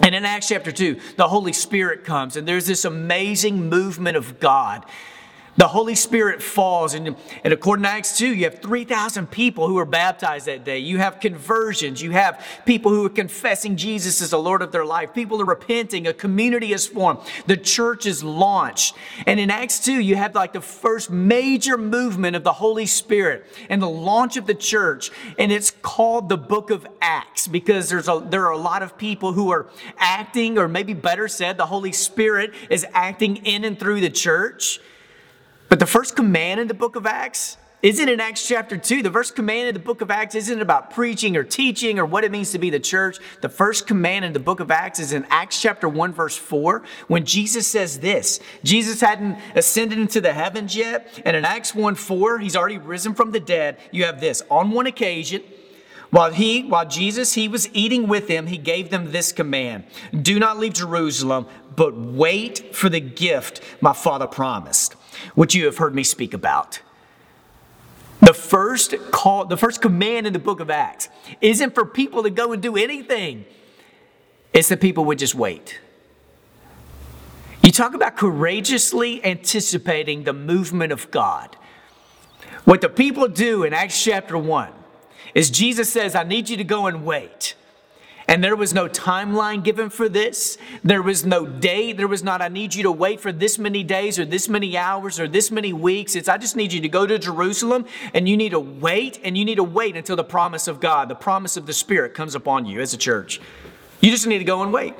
And 0.00 0.14
in 0.14 0.24
Acts 0.24 0.48
chapter 0.48 0.70
2, 0.70 0.98
the 1.16 1.28
Holy 1.28 1.52
Spirit 1.52 2.04
comes, 2.04 2.36
and 2.36 2.46
there's 2.46 2.66
this 2.66 2.84
amazing 2.84 3.68
movement 3.68 4.16
of 4.16 4.38
God 4.38 4.84
the 5.58 5.66
Holy 5.66 5.96
Spirit 5.96 6.40
falls, 6.40 6.94
and, 6.94 7.16
and 7.42 7.52
according 7.52 7.82
to 7.82 7.88
Acts 7.88 8.16
2, 8.16 8.32
you 8.32 8.44
have 8.44 8.60
3,000 8.60 9.28
people 9.28 9.66
who 9.66 9.76
are 9.78 9.84
baptized 9.84 10.46
that 10.46 10.62
day. 10.64 10.78
You 10.78 10.98
have 10.98 11.18
conversions. 11.18 12.00
You 12.00 12.12
have 12.12 12.46
people 12.64 12.92
who 12.92 13.04
are 13.04 13.10
confessing 13.10 13.76
Jesus 13.76 14.22
as 14.22 14.30
the 14.30 14.38
Lord 14.38 14.62
of 14.62 14.70
their 14.70 14.84
life. 14.84 15.12
People 15.12 15.42
are 15.42 15.44
repenting. 15.44 16.06
A 16.06 16.14
community 16.14 16.72
is 16.72 16.86
formed. 16.86 17.18
The 17.46 17.56
church 17.56 18.06
is 18.06 18.22
launched. 18.22 18.94
And 19.26 19.40
in 19.40 19.50
Acts 19.50 19.80
2, 19.80 20.00
you 20.00 20.14
have 20.14 20.32
like 20.36 20.52
the 20.52 20.60
first 20.60 21.10
major 21.10 21.76
movement 21.76 22.36
of 22.36 22.44
the 22.44 22.52
Holy 22.52 22.86
Spirit 22.86 23.44
and 23.68 23.82
the 23.82 23.90
launch 23.90 24.36
of 24.36 24.46
the 24.46 24.54
church. 24.54 25.10
And 25.40 25.50
it's 25.50 25.72
called 25.82 26.28
the 26.28 26.38
book 26.38 26.70
of 26.70 26.86
Acts 27.00 27.48
because 27.48 27.88
there's 27.88 28.06
a, 28.06 28.24
there 28.24 28.46
are 28.46 28.52
a 28.52 28.58
lot 28.58 28.84
of 28.84 28.96
people 28.96 29.32
who 29.32 29.50
are 29.50 29.66
acting, 29.98 30.56
or 30.56 30.68
maybe 30.68 30.94
better 30.94 31.26
said, 31.26 31.56
the 31.56 31.66
Holy 31.66 31.90
Spirit 31.90 32.54
is 32.70 32.86
acting 32.94 33.38
in 33.38 33.64
and 33.64 33.76
through 33.76 34.02
the 34.02 34.10
church. 34.10 34.78
But 35.68 35.78
the 35.78 35.86
first 35.86 36.16
command 36.16 36.60
in 36.60 36.68
the 36.68 36.74
book 36.74 36.96
of 36.96 37.06
Acts 37.06 37.58
isn't 37.82 38.08
in 38.08 38.20
Acts 38.20 38.48
chapter 38.48 38.76
2. 38.76 39.02
The 39.02 39.10
first 39.10 39.36
command 39.36 39.68
in 39.68 39.74
the 39.74 39.80
book 39.80 40.00
of 40.00 40.10
Acts 40.10 40.34
isn't 40.34 40.60
about 40.60 40.90
preaching 40.90 41.36
or 41.36 41.44
teaching 41.44 41.98
or 41.98 42.06
what 42.06 42.24
it 42.24 42.32
means 42.32 42.50
to 42.52 42.58
be 42.58 42.70
the 42.70 42.80
church. 42.80 43.18
The 43.42 43.48
first 43.48 43.86
command 43.86 44.24
in 44.24 44.32
the 44.32 44.40
book 44.40 44.60
of 44.60 44.70
Acts 44.70 44.98
is 44.98 45.12
in 45.12 45.26
Acts 45.28 45.60
chapter 45.60 45.88
1, 45.88 46.12
verse 46.12 46.36
4, 46.36 46.82
when 47.06 47.24
Jesus 47.24 47.66
says 47.66 48.00
this. 48.00 48.40
Jesus 48.64 49.00
hadn't 49.00 49.38
ascended 49.54 49.98
into 49.98 50.20
the 50.20 50.32
heavens 50.32 50.74
yet. 50.74 51.20
And 51.24 51.36
in 51.36 51.44
Acts 51.44 51.74
1 51.74 51.94
4, 51.94 52.38
he's 52.38 52.56
already 52.56 52.78
risen 52.78 53.14
from 53.14 53.30
the 53.30 53.40
dead. 53.40 53.78
You 53.92 54.04
have 54.04 54.20
this. 54.20 54.42
On 54.50 54.70
one 54.70 54.86
occasion, 54.86 55.42
while 56.10 56.32
he, 56.32 56.64
while 56.64 56.88
Jesus, 56.88 57.34
he 57.34 57.46
was 57.46 57.68
eating 57.74 58.08
with 58.08 58.26
them, 58.26 58.46
he 58.46 58.56
gave 58.56 58.88
them 58.88 59.12
this 59.12 59.30
command 59.32 59.84
Do 60.22 60.38
not 60.40 60.58
leave 60.58 60.72
Jerusalem, 60.72 61.46
but 61.76 61.94
wait 61.96 62.74
for 62.74 62.88
the 62.88 63.00
gift 63.00 63.60
my 63.82 63.92
Father 63.92 64.26
promised 64.26 64.96
which 65.34 65.54
you 65.54 65.64
have 65.66 65.78
heard 65.78 65.94
me 65.94 66.04
speak 66.04 66.34
about. 66.34 66.80
The 68.20 68.34
first 68.34 68.94
call, 69.10 69.46
the 69.46 69.56
first 69.56 69.80
command 69.80 70.26
in 70.26 70.32
the 70.32 70.38
book 70.38 70.60
of 70.60 70.70
Acts 70.70 71.08
isn't 71.40 71.74
for 71.74 71.84
people 71.84 72.22
to 72.24 72.30
go 72.30 72.52
and 72.52 72.60
do 72.60 72.76
anything. 72.76 73.44
It's 74.52 74.68
that 74.68 74.80
people 74.80 75.04
would 75.06 75.18
just 75.18 75.34
wait. 75.34 75.80
You 77.62 77.70
talk 77.70 77.94
about 77.94 78.16
courageously 78.16 79.24
anticipating 79.24 80.24
the 80.24 80.32
movement 80.32 80.92
of 80.92 81.10
God. 81.10 81.56
What 82.64 82.80
the 82.80 82.88
people 82.88 83.28
do 83.28 83.64
in 83.64 83.72
Acts 83.72 84.02
chapter 84.02 84.36
1 84.36 84.72
is 85.34 85.50
Jesus 85.50 85.92
says, 85.92 86.14
I 86.14 86.24
need 86.24 86.48
you 86.48 86.56
to 86.56 86.64
go 86.64 86.86
and 86.86 87.04
wait. 87.04 87.54
And 88.28 88.44
there 88.44 88.54
was 88.54 88.74
no 88.74 88.88
timeline 88.88 89.64
given 89.64 89.88
for 89.88 90.06
this. 90.06 90.58
There 90.84 91.00
was 91.00 91.24
no 91.24 91.46
date. 91.46 91.96
There 91.96 92.06
was 92.06 92.22
not, 92.22 92.42
I 92.42 92.48
need 92.48 92.74
you 92.74 92.82
to 92.82 92.92
wait 92.92 93.20
for 93.20 93.32
this 93.32 93.58
many 93.58 93.82
days 93.82 94.18
or 94.18 94.26
this 94.26 94.50
many 94.50 94.76
hours 94.76 95.18
or 95.18 95.26
this 95.26 95.50
many 95.50 95.72
weeks. 95.72 96.14
It's, 96.14 96.28
I 96.28 96.36
just 96.36 96.54
need 96.54 96.70
you 96.70 96.82
to 96.82 96.88
go 96.90 97.06
to 97.06 97.18
Jerusalem 97.18 97.86
and 98.12 98.28
you 98.28 98.36
need 98.36 98.50
to 98.50 98.60
wait 98.60 99.18
and 99.24 99.36
you 99.38 99.46
need 99.46 99.54
to 99.54 99.64
wait 99.64 99.96
until 99.96 100.14
the 100.14 100.24
promise 100.24 100.68
of 100.68 100.78
God, 100.78 101.08
the 101.08 101.14
promise 101.14 101.56
of 101.56 101.64
the 101.64 101.72
Spirit 101.72 102.12
comes 102.12 102.34
upon 102.34 102.66
you 102.66 102.82
as 102.82 102.92
a 102.92 102.98
church. 102.98 103.40
You 104.02 104.10
just 104.10 104.26
need 104.26 104.38
to 104.38 104.44
go 104.44 104.62
and 104.62 104.74
wait. 104.74 104.94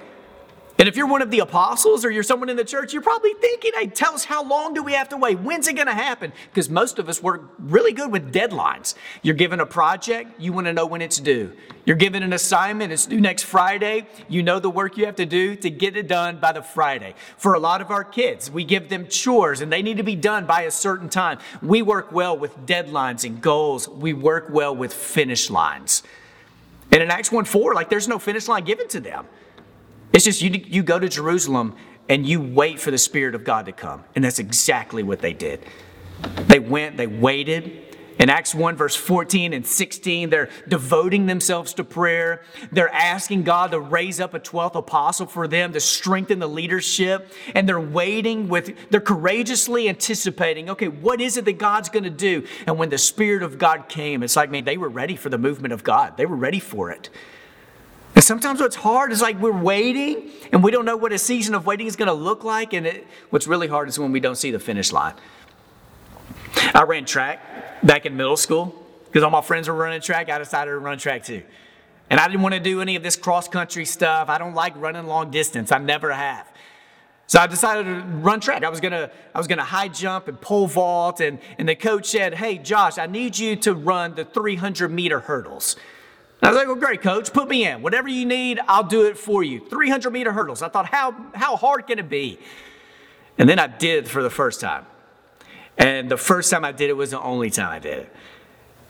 And 0.78 0.86
if 0.86 0.96
you're 0.96 1.08
one 1.08 1.22
of 1.22 1.32
the 1.32 1.40
apostles 1.40 2.04
or 2.04 2.10
you're 2.10 2.22
someone 2.22 2.48
in 2.48 2.56
the 2.56 2.64
church, 2.64 2.92
you're 2.92 3.02
probably 3.02 3.34
thinking, 3.40 3.72
hey, 3.74 3.88
tell 3.88 4.14
us 4.14 4.24
how 4.24 4.44
long 4.44 4.74
do 4.74 4.82
we 4.84 4.92
have 4.92 5.08
to 5.08 5.16
wait? 5.16 5.40
When's 5.40 5.66
it 5.66 5.74
going 5.74 5.88
to 5.88 5.92
happen? 5.92 6.32
Because 6.50 6.70
most 6.70 7.00
of 7.00 7.08
us 7.08 7.20
work 7.20 7.50
really 7.58 7.92
good 7.92 8.12
with 8.12 8.32
deadlines. 8.32 8.94
You're 9.22 9.34
given 9.34 9.58
a 9.58 9.66
project, 9.66 10.40
you 10.40 10.52
want 10.52 10.68
to 10.68 10.72
know 10.72 10.86
when 10.86 11.02
it's 11.02 11.18
due. 11.18 11.52
You're 11.84 11.96
given 11.96 12.22
an 12.22 12.32
assignment, 12.32 12.92
it's 12.92 13.06
due 13.06 13.20
next 13.20 13.42
Friday. 13.42 14.06
You 14.28 14.44
know 14.44 14.60
the 14.60 14.70
work 14.70 14.96
you 14.96 15.06
have 15.06 15.16
to 15.16 15.26
do 15.26 15.56
to 15.56 15.68
get 15.68 15.96
it 15.96 16.06
done 16.06 16.38
by 16.38 16.52
the 16.52 16.62
Friday. 16.62 17.16
For 17.38 17.54
a 17.54 17.58
lot 17.58 17.80
of 17.80 17.90
our 17.90 18.04
kids, 18.04 18.48
we 18.48 18.62
give 18.62 18.88
them 18.88 19.08
chores 19.08 19.60
and 19.60 19.72
they 19.72 19.82
need 19.82 19.96
to 19.96 20.04
be 20.04 20.14
done 20.14 20.46
by 20.46 20.62
a 20.62 20.70
certain 20.70 21.08
time. 21.08 21.40
We 21.60 21.82
work 21.82 22.12
well 22.12 22.38
with 22.38 22.56
deadlines 22.66 23.24
and 23.24 23.40
goals, 23.40 23.88
we 23.88 24.12
work 24.12 24.46
well 24.48 24.76
with 24.76 24.94
finish 24.94 25.50
lines. 25.50 26.04
And 26.92 27.02
in 27.02 27.10
Acts 27.10 27.32
1 27.32 27.46
4, 27.46 27.74
like 27.74 27.90
there's 27.90 28.06
no 28.06 28.20
finish 28.20 28.46
line 28.46 28.64
given 28.64 28.86
to 28.88 29.00
them. 29.00 29.26
It's 30.12 30.24
just 30.24 30.42
you, 30.42 30.50
you 30.50 30.82
go 30.82 30.98
to 30.98 31.08
Jerusalem 31.08 31.74
and 32.08 32.26
you 32.26 32.40
wait 32.40 32.80
for 32.80 32.90
the 32.90 32.98
Spirit 32.98 33.34
of 33.34 33.44
God 33.44 33.66
to 33.66 33.72
come. 33.72 34.04
And 34.14 34.24
that's 34.24 34.38
exactly 34.38 35.02
what 35.02 35.20
they 35.20 35.32
did. 35.32 35.64
They 36.46 36.58
went, 36.58 36.96
they 36.96 37.06
waited. 37.06 37.84
In 38.18 38.30
Acts 38.30 38.52
1, 38.52 38.74
verse 38.74 38.96
14 38.96 39.52
and 39.52 39.64
16, 39.64 40.28
they're 40.28 40.50
devoting 40.66 41.26
themselves 41.26 41.72
to 41.74 41.84
prayer. 41.84 42.42
They're 42.72 42.92
asking 42.92 43.44
God 43.44 43.70
to 43.70 43.78
raise 43.78 44.18
up 44.18 44.34
a 44.34 44.40
12th 44.40 44.74
apostle 44.74 45.26
for 45.26 45.46
them 45.46 45.72
to 45.72 45.78
strengthen 45.78 46.40
the 46.40 46.48
leadership. 46.48 47.32
And 47.54 47.68
they're 47.68 47.78
waiting 47.78 48.48
with, 48.48 48.90
they're 48.90 49.00
courageously 49.00 49.88
anticipating, 49.88 50.68
okay, 50.70 50.88
what 50.88 51.20
is 51.20 51.36
it 51.36 51.44
that 51.44 51.58
God's 51.58 51.90
going 51.90 52.04
to 52.04 52.10
do? 52.10 52.44
And 52.66 52.76
when 52.76 52.88
the 52.88 52.98
Spirit 52.98 53.44
of 53.44 53.56
God 53.56 53.88
came, 53.88 54.24
it's 54.24 54.34
like, 54.34 54.50
man, 54.50 54.64
they 54.64 54.78
were 54.78 54.88
ready 54.88 55.14
for 55.14 55.28
the 55.28 55.38
movement 55.38 55.72
of 55.72 55.84
God. 55.84 56.16
They 56.16 56.26
were 56.26 56.36
ready 56.36 56.58
for 56.58 56.90
it. 56.90 57.10
And 58.18 58.24
sometimes 58.24 58.60
what's 58.60 58.74
hard 58.74 59.12
is 59.12 59.22
like 59.22 59.38
we're 59.38 59.56
waiting 59.56 60.32
and 60.50 60.60
we 60.60 60.72
don't 60.72 60.84
know 60.84 60.96
what 60.96 61.12
a 61.12 61.18
season 61.18 61.54
of 61.54 61.66
waiting 61.66 61.86
is 61.86 61.94
going 61.94 62.08
to 62.08 62.12
look 62.12 62.42
like. 62.42 62.72
And 62.72 62.84
it, 62.84 63.06
what's 63.30 63.46
really 63.46 63.68
hard 63.68 63.88
is 63.88 63.96
when 63.96 64.10
we 64.10 64.18
don't 64.18 64.34
see 64.34 64.50
the 64.50 64.58
finish 64.58 64.90
line. 64.90 65.14
I 66.74 66.82
ran 66.82 67.04
track 67.04 67.40
back 67.84 68.06
in 68.06 68.16
middle 68.16 68.36
school 68.36 68.74
because 69.04 69.22
all 69.22 69.30
my 69.30 69.40
friends 69.40 69.68
were 69.68 69.74
running 69.74 70.00
track. 70.00 70.28
I 70.30 70.38
decided 70.38 70.72
to 70.72 70.78
run 70.78 70.98
track 70.98 71.22
too. 71.22 71.44
And 72.10 72.18
I 72.18 72.26
didn't 72.26 72.42
want 72.42 72.56
to 72.56 72.60
do 72.60 72.80
any 72.80 72.96
of 72.96 73.04
this 73.04 73.14
cross 73.14 73.46
country 73.46 73.84
stuff. 73.84 74.28
I 74.28 74.36
don't 74.38 74.54
like 74.54 74.74
running 74.74 75.06
long 75.06 75.30
distance. 75.30 75.70
I 75.70 75.78
never 75.78 76.12
have. 76.12 76.48
So 77.28 77.38
I 77.38 77.46
decided 77.46 77.84
to 77.84 78.00
run 78.00 78.40
track. 78.40 78.64
I 78.64 78.68
was 78.68 78.80
gonna, 78.80 79.12
I 79.32 79.38
was 79.38 79.46
gonna 79.46 79.62
high 79.62 79.86
jump 79.86 80.26
and 80.26 80.40
pole 80.40 80.66
vault, 80.66 81.20
and, 81.20 81.38
and 81.56 81.68
the 81.68 81.76
coach 81.76 82.06
said, 82.06 82.34
Hey, 82.34 82.58
Josh, 82.58 82.98
I 82.98 83.06
need 83.06 83.38
you 83.38 83.54
to 83.54 83.74
run 83.74 84.16
the 84.16 84.24
300 84.24 84.88
meter 84.88 85.20
hurdles. 85.20 85.76
I 86.42 86.48
was 86.48 86.56
like, 86.56 86.66
Well, 86.66 86.76
great, 86.76 87.02
coach, 87.02 87.32
put 87.32 87.48
me 87.48 87.66
in. 87.66 87.82
Whatever 87.82 88.08
you 88.08 88.24
need, 88.24 88.60
I'll 88.68 88.84
do 88.84 89.06
it 89.06 89.18
for 89.18 89.42
you. 89.42 89.60
300 89.68 90.10
meter 90.10 90.32
hurdles. 90.32 90.62
I 90.62 90.68
thought, 90.68 90.86
How, 90.86 91.14
how 91.34 91.56
hard 91.56 91.86
can 91.86 91.98
it 91.98 92.08
be? 92.08 92.38
And 93.38 93.48
then 93.48 93.58
I 93.58 93.66
did 93.66 94.04
it 94.04 94.08
for 94.08 94.22
the 94.22 94.30
first 94.30 94.60
time. 94.60 94.86
And 95.76 96.10
the 96.10 96.16
first 96.16 96.50
time 96.50 96.64
I 96.64 96.72
did 96.72 96.90
it 96.90 96.94
was 96.94 97.12
the 97.12 97.20
only 97.20 97.50
time 97.50 97.70
I 97.70 97.78
did 97.78 97.98
it 97.98 98.16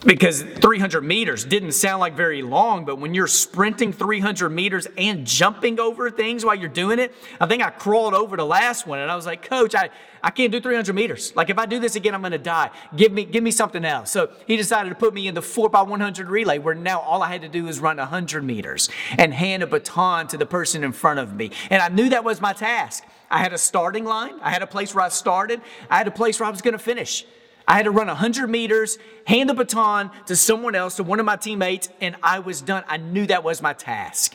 because 0.05 0.43
300 0.43 1.03
meters 1.03 1.45
didn't 1.45 1.73
sound 1.73 1.99
like 1.99 2.15
very 2.15 2.41
long, 2.41 2.85
but 2.85 3.01
when 3.01 3.15
you're 3.15 3.27
sprinting 3.27 3.93
300 3.93 4.49
meters 4.49 4.87
and 4.97 5.27
jumping 5.27 5.81
over 5.81 6.09
things 6.09 6.45
while 6.45 6.55
you're 6.55 6.69
doing 6.69 7.01
it, 7.01 7.13
I 7.41 7.47
think 7.47 7.65
I 7.65 7.71
crawled 7.71 8.15
over 8.15 8.37
the 8.37 8.47
last 8.47 8.87
one 8.87 9.01
and 9.01 9.11
I 9.11 9.17
was 9.17 9.27
like, 9.27 9.49
Coach, 9.49 9.75
I, 9.75 9.91
I 10.23 10.31
can't 10.31 10.53
do 10.53 10.61
300 10.61 10.95
meters. 10.95 11.35
Like 11.35 11.51
if 11.51 11.59
I 11.59 11.67
do 11.67 11.81
this 11.81 11.97
again, 11.97 12.15
I'm 12.15 12.21
going 12.21 12.31
to 12.31 12.39
die. 12.39 12.71
Give 12.95 13.11
me, 13.11 13.25
give 13.25 13.43
me 13.43 13.51
something 13.51 13.85
else. 13.85 14.13
So 14.13 14.31
he 14.47 14.57
decided 14.57 14.91
to 14.91 14.95
put 14.95 15.15
me 15.15 15.27
in 15.27 15.35
the 15.35 15.41
4x100 15.41 16.29
relay 16.29 16.59
where 16.59 16.77
now 16.77 17.01
all 17.01 17.25
I 17.25 17.33
had 17.33 17.43
to 17.43 17.49
do 17.49 17.65
was 17.65 17.81
run 17.81 17.97
100 17.97 18.45
meters 18.45 18.89
and 19.19 19.35
hand 19.35 19.65
a 19.65 19.67
baton 19.67 20.29
to 20.29 20.37
the 20.37 20.47
person 20.47 20.85
in 20.85 20.93
front 20.93 21.19
of 21.19 21.35
me. 21.35 21.51
And 21.71 21.83
I 21.83 21.89
knew 21.89 22.09
that 22.11 22.23
was 22.23 22.41
my 22.41 22.53
task. 22.53 23.05
I 23.31 23.39
had 23.39 23.53
a 23.53 23.59
starting 23.59 24.05
line, 24.05 24.35
I 24.43 24.51
had 24.51 24.63
a 24.63 24.67
place 24.67 24.95
where 24.95 25.05
I 25.05 25.09
started, 25.09 25.61
I 25.91 25.99
had 25.99 26.09
a 26.09 26.13
place 26.13 26.39
where 26.41 26.47
I 26.47 26.51
was 26.51 26.63
going 26.63 26.73
to 26.73 26.79
finish. 26.79 27.27
I 27.69 27.75
had 27.75 27.85
to 27.85 27.91
run 27.91 28.07
100 28.07 28.49
meters, 28.49 28.97
hand 29.27 29.51
the 29.51 29.55
baton 29.55 30.11
to 30.25 30.35
someone 30.35 30.75
else, 30.75 30.97
to 30.97 31.03
one 31.03 31.21
of 31.21 31.27
my 31.27 31.37
teammates, 31.37 31.91
and 32.01 32.17
I 32.23 32.39
was 32.39 32.63
done. 32.63 32.83
I 32.89 32.97
knew 32.97 33.27
that 33.27 33.45
was 33.45 33.61
my 33.61 33.75
task. 33.75 34.35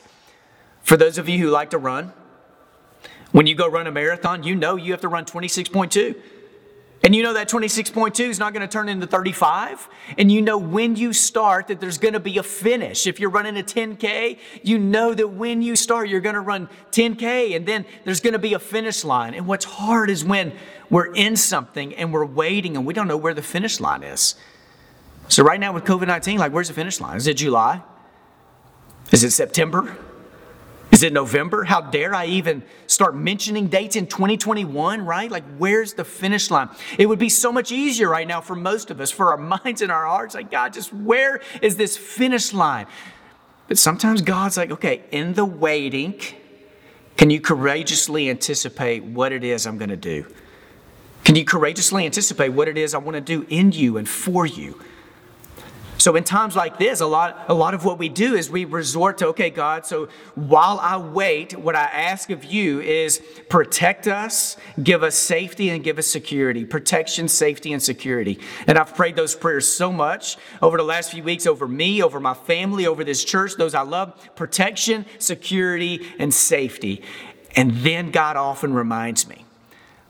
For 0.82 0.96
those 0.96 1.18
of 1.18 1.28
you 1.28 1.38
who 1.38 1.50
like 1.50 1.70
to 1.70 1.78
run, 1.78 2.12
when 3.32 3.48
you 3.48 3.56
go 3.56 3.66
run 3.66 3.88
a 3.88 3.90
marathon, 3.90 4.44
you 4.44 4.54
know 4.54 4.76
you 4.76 4.92
have 4.92 5.00
to 5.00 5.08
run 5.08 5.24
26.2. 5.24 6.14
And 7.04 7.14
you 7.14 7.22
know 7.22 7.34
that 7.34 7.50
26.2 7.50 8.18
is 8.30 8.38
not 8.38 8.54
going 8.54 8.62
to 8.62 8.72
turn 8.72 8.88
into 8.88 9.06
35. 9.06 9.90
And 10.16 10.32
you 10.32 10.40
know 10.40 10.56
when 10.56 10.96
you 10.96 11.12
start 11.12 11.66
that 11.66 11.78
there's 11.78 11.98
going 11.98 12.14
to 12.14 12.20
be 12.20 12.38
a 12.38 12.42
finish. 12.42 13.06
If 13.06 13.20
you're 13.20 13.28
running 13.28 13.58
a 13.58 13.62
10K, 13.62 14.38
you 14.62 14.78
know 14.78 15.12
that 15.12 15.28
when 15.28 15.60
you 15.60 15.76
start, 15.76 16.08
you're 16.08 16.22
going 16.22 16.34
to 16.34 16.40
run 16.40 16.66
10K 16.92 17.54
and 17.54 17.66
then 17.66 17.84
there's 18.04 18.20
going 18.20 18.32
to 18.32 18.38
be 18.38 18.54
a 18.54 18.58
finish 18.58 19.04
line. 19.04 19.34
And 19.34 19.46
what's 19.46 19.66
hard 19.66 20.08
is 20.08 20.24
when 20.24 20.54
we're 20.88 21.12
in 21.14 21.36
something 21.36 21.94
and 21.94 22.10
we're 22.10 22.24
waiting 22.24 22.74
and 22.74 22.86
we 22.86 22.94
don't 22.94 23.06
know 23.06 23.18
where 23.18 23.34
the 23.34 23.42
finish 23.42 23.80
line 23.80 24.02
is. 24.02 24.34
So, 25.28 25.42
right 25.42 25.60
now 25.60 25.72
with 25.72 25.84
COVID 25.84 26.06
19, 26.06 26.38
like, 26.38 26.52
where's 26.52 26.68
the 26.68 26.74
finish 26.74 27.00
line? 27.00 27.16
Is 27.16 27.26
it 27.26 27.34
July? 27.34 27.82
Is 29.10 29.24
it 29.24 29.30
September? 29.30 29.96
Is 30.90 31.02
it 31.02 31.12
November? 31.12 31.64
How 31.64 31.80
dare 31.80 32.14
I 32.14 32.26
even 32.26 32.62
start 32.86 33.16
mentioning 33.16 33.66
dates 33.66 33.96
in 33.96 34.06
2021, 34.06 35.04
right? 35.04 35.30
Like, 35.30 35.44
where's 35.58 35.94
the 35.94 36.04
finish 36.04 36.50
line? 36.50 36.68
It 36.98 37.06
would 37.06 37.18
be 37.18 37.28
so 37.28 37.50
much 37.52 37.72
easier 37.72 38.08
right 38.08 38.28
now 38.28 38.40
for 38.40 38.54
most 38.54 38.90
of 38.90 39.00
us, 39.00 39.10
for 39.10 39.30
our 39.30 39.36
minds 39.64 39.82
and 39.82 39.90
our 39.90 40.06
hearts. 40.06 40.34
Like, 40.34 40.50
God, 40.50 40.72
just 40.72 40.92
where 40.92 41.40
is 41.62 41.76
this 41.76 41.96
finish 41.96 42.52
line? 42.52 42.86
But 43.66 43.78
sometimes 43.78 44.20
God's 44.22 44.56
like, 44.56 44.70
okay, 44.70 45.02
in 45.10 45.34
the 45.34 45.44
waiting, 45.44 46.20
can 47.16 47.30
you 47.30 47.40
courageously 47.40 48.28
anticipate 48.28 49.04
what 49.04 49.32
it 49.32 49.42
is 49.42 49.66
I'm 49.66 49.78
going 49.78 49.90
to 49.90 49.96
do? 49.96 50.26
Can 51.24 51.36
you 51.36 51.44
courageously 51.44 52.04
anticipate 52.04 52.50
what 52.50 52.68
it 52.68 52.76
is 52.76 52.94
I 52.94 52.98
want 52.98 53.14
to 53.14 53.20
do 53.20 53.46
in 53.48 53.72
you 53.72 53.96
and 53.96 54.08
for 54.08 54.44
you? 54.44 54.78
So 55.98 56.16
in 56.16 56.24
times 56.24 56.56
like 56.56 56.78
this, 56.78 57.00
a 57.00 57.06
lot, 57.06 57.46
a 57.48 57.54
lot 57.54 57.72
of 57.72 57.84
what 57.84 57.98
we 57.98 58.08
do 58.08 58.34
is 58.34 58.50
we 58.50 58.64
resort 58.64 59.18
to, 59.18 59.28
okay, 59.28 59.48
God, 59.48 59.86
so 59.86 60.08
while 60.34 60.78
I 60.80 60.96
wait, 60.96 61.56
what 61.56 61.76
I 61.76 61.84
ask 61.84 62.30
of 62.30 62.44
you 62.44 62.80
is 62.80 63.22
protect 63.48 64.06
us, 64.06 64.56
give 64.82 65.02
us 65.02 65.14
safety, 65.14 65.70
and 65.70 65.82
give 65.82 65.98
us 65.98 66.06
security. 66.06 66.64
Protection, 66.64 67.28
safety, 67.28 67.72
and 67.72 67.82
security. 67.82 68.38
And 68.66 68.76
I've 68.76 68.94
prayed 68.94 69.16
those 69.16 69.34
prayers 69.34 69.66
so 69.66 69.92
much 69.92 70.36
over 70.60 70.76
the 70.76 70.82
last 70.82 71.10
few 71.10 71.22
weeks 71.22 71.46
over 71.46 71.66
me, 71.66 72.02
over 72.02 72.20
my 72.20 72.34
family, 72.34 72.86
over 72.86 73.04
this 73.04 73.24
church, 73.24 73.54
those 73.56 73.74
I 73.74 73.82
love. 73.82 74.30
Protection, 74.34 75.06
security, 75.18 76.06
and 76.18 76.34
safety. 76.34 77.02
And 77.56 77.70
then 77.78 78.10
God 78.10 78.36
often 78.36 78.74
reminds 78.74 79.28
me 79.28 79.44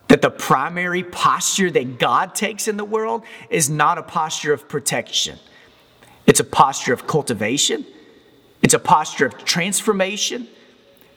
that 0.09 0.23
the 0.23 0.31
primary 0.31 1.03
posture 1.03 1.71
that 1.71 1.99
God 1.99 2.35
takes 2.35 2.69
in 2.69 2.77
the 2.77 2.85
world 2.85 3.25
is 3.51 3.69
not 3.69 3.99
a 3.99 4.03
posture 4.03 4.53
of 4.53 4.69
protection. 4.69 5.39
It's 6.27 6.41
a 6.41 6.45
posture 6.45 6.93
of 6.93 7.07
cultivation. 7.07 7.85
It's 8.63 8.75
a 8.75 8.79
posture 8.79 9.27
of 9.27 9.45
transformation. 9.45 10.49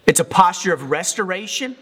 It's 0.05 0.19
a 0.19 0.25
posture 0.25 0.73
of 0.73 0.89
restoration. 0.89 1.75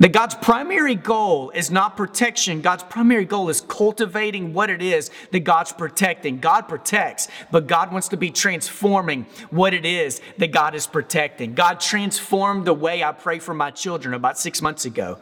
That 0.00 0.12
God's 0.12 0.36
primary 0.36 0.94
goal 0.94 1.50
is 1.50 1.70
not 1.70 1.96
protection. 1.96 2.60
God's 2.60 2.84
primary 2.84 3.24
goal 3.24 3.48
is 3.48 3.60
cultivating 3.62 4.54
what 4.54 4.70
it 4.70 4.80
is 4.80 5.10
that 5.32 5.40
God's 5.40 5.72
protecting. 5.72 6.38
God 6.38 6.68
protects, 6.68 7.26
but 7.50 7.66
God 7.66 7.90
wants 7.90 8.08
to 8.08 8.16
be 8.16 8.30
transforming 8.30 9.26
what 9.50 9.74
it 9.74 9.84
is 9.84 10.20
that 10.36 10.52
God 10.52 10.76
is 10.76 10.86
protecting. 10.86 11.54
God 11.54 11.80
transformed 11.80 12.64
the 12.64 12.74
way 12.74 13.02
I 13.02 13.10
pray 13.10 13.40
for 13.40 13.54
my 13.54 13.72
children 13.72 14.14
about 14.14 14.38
six 14.38 14.62
months 14.62 14.84
ago 14.84 15.18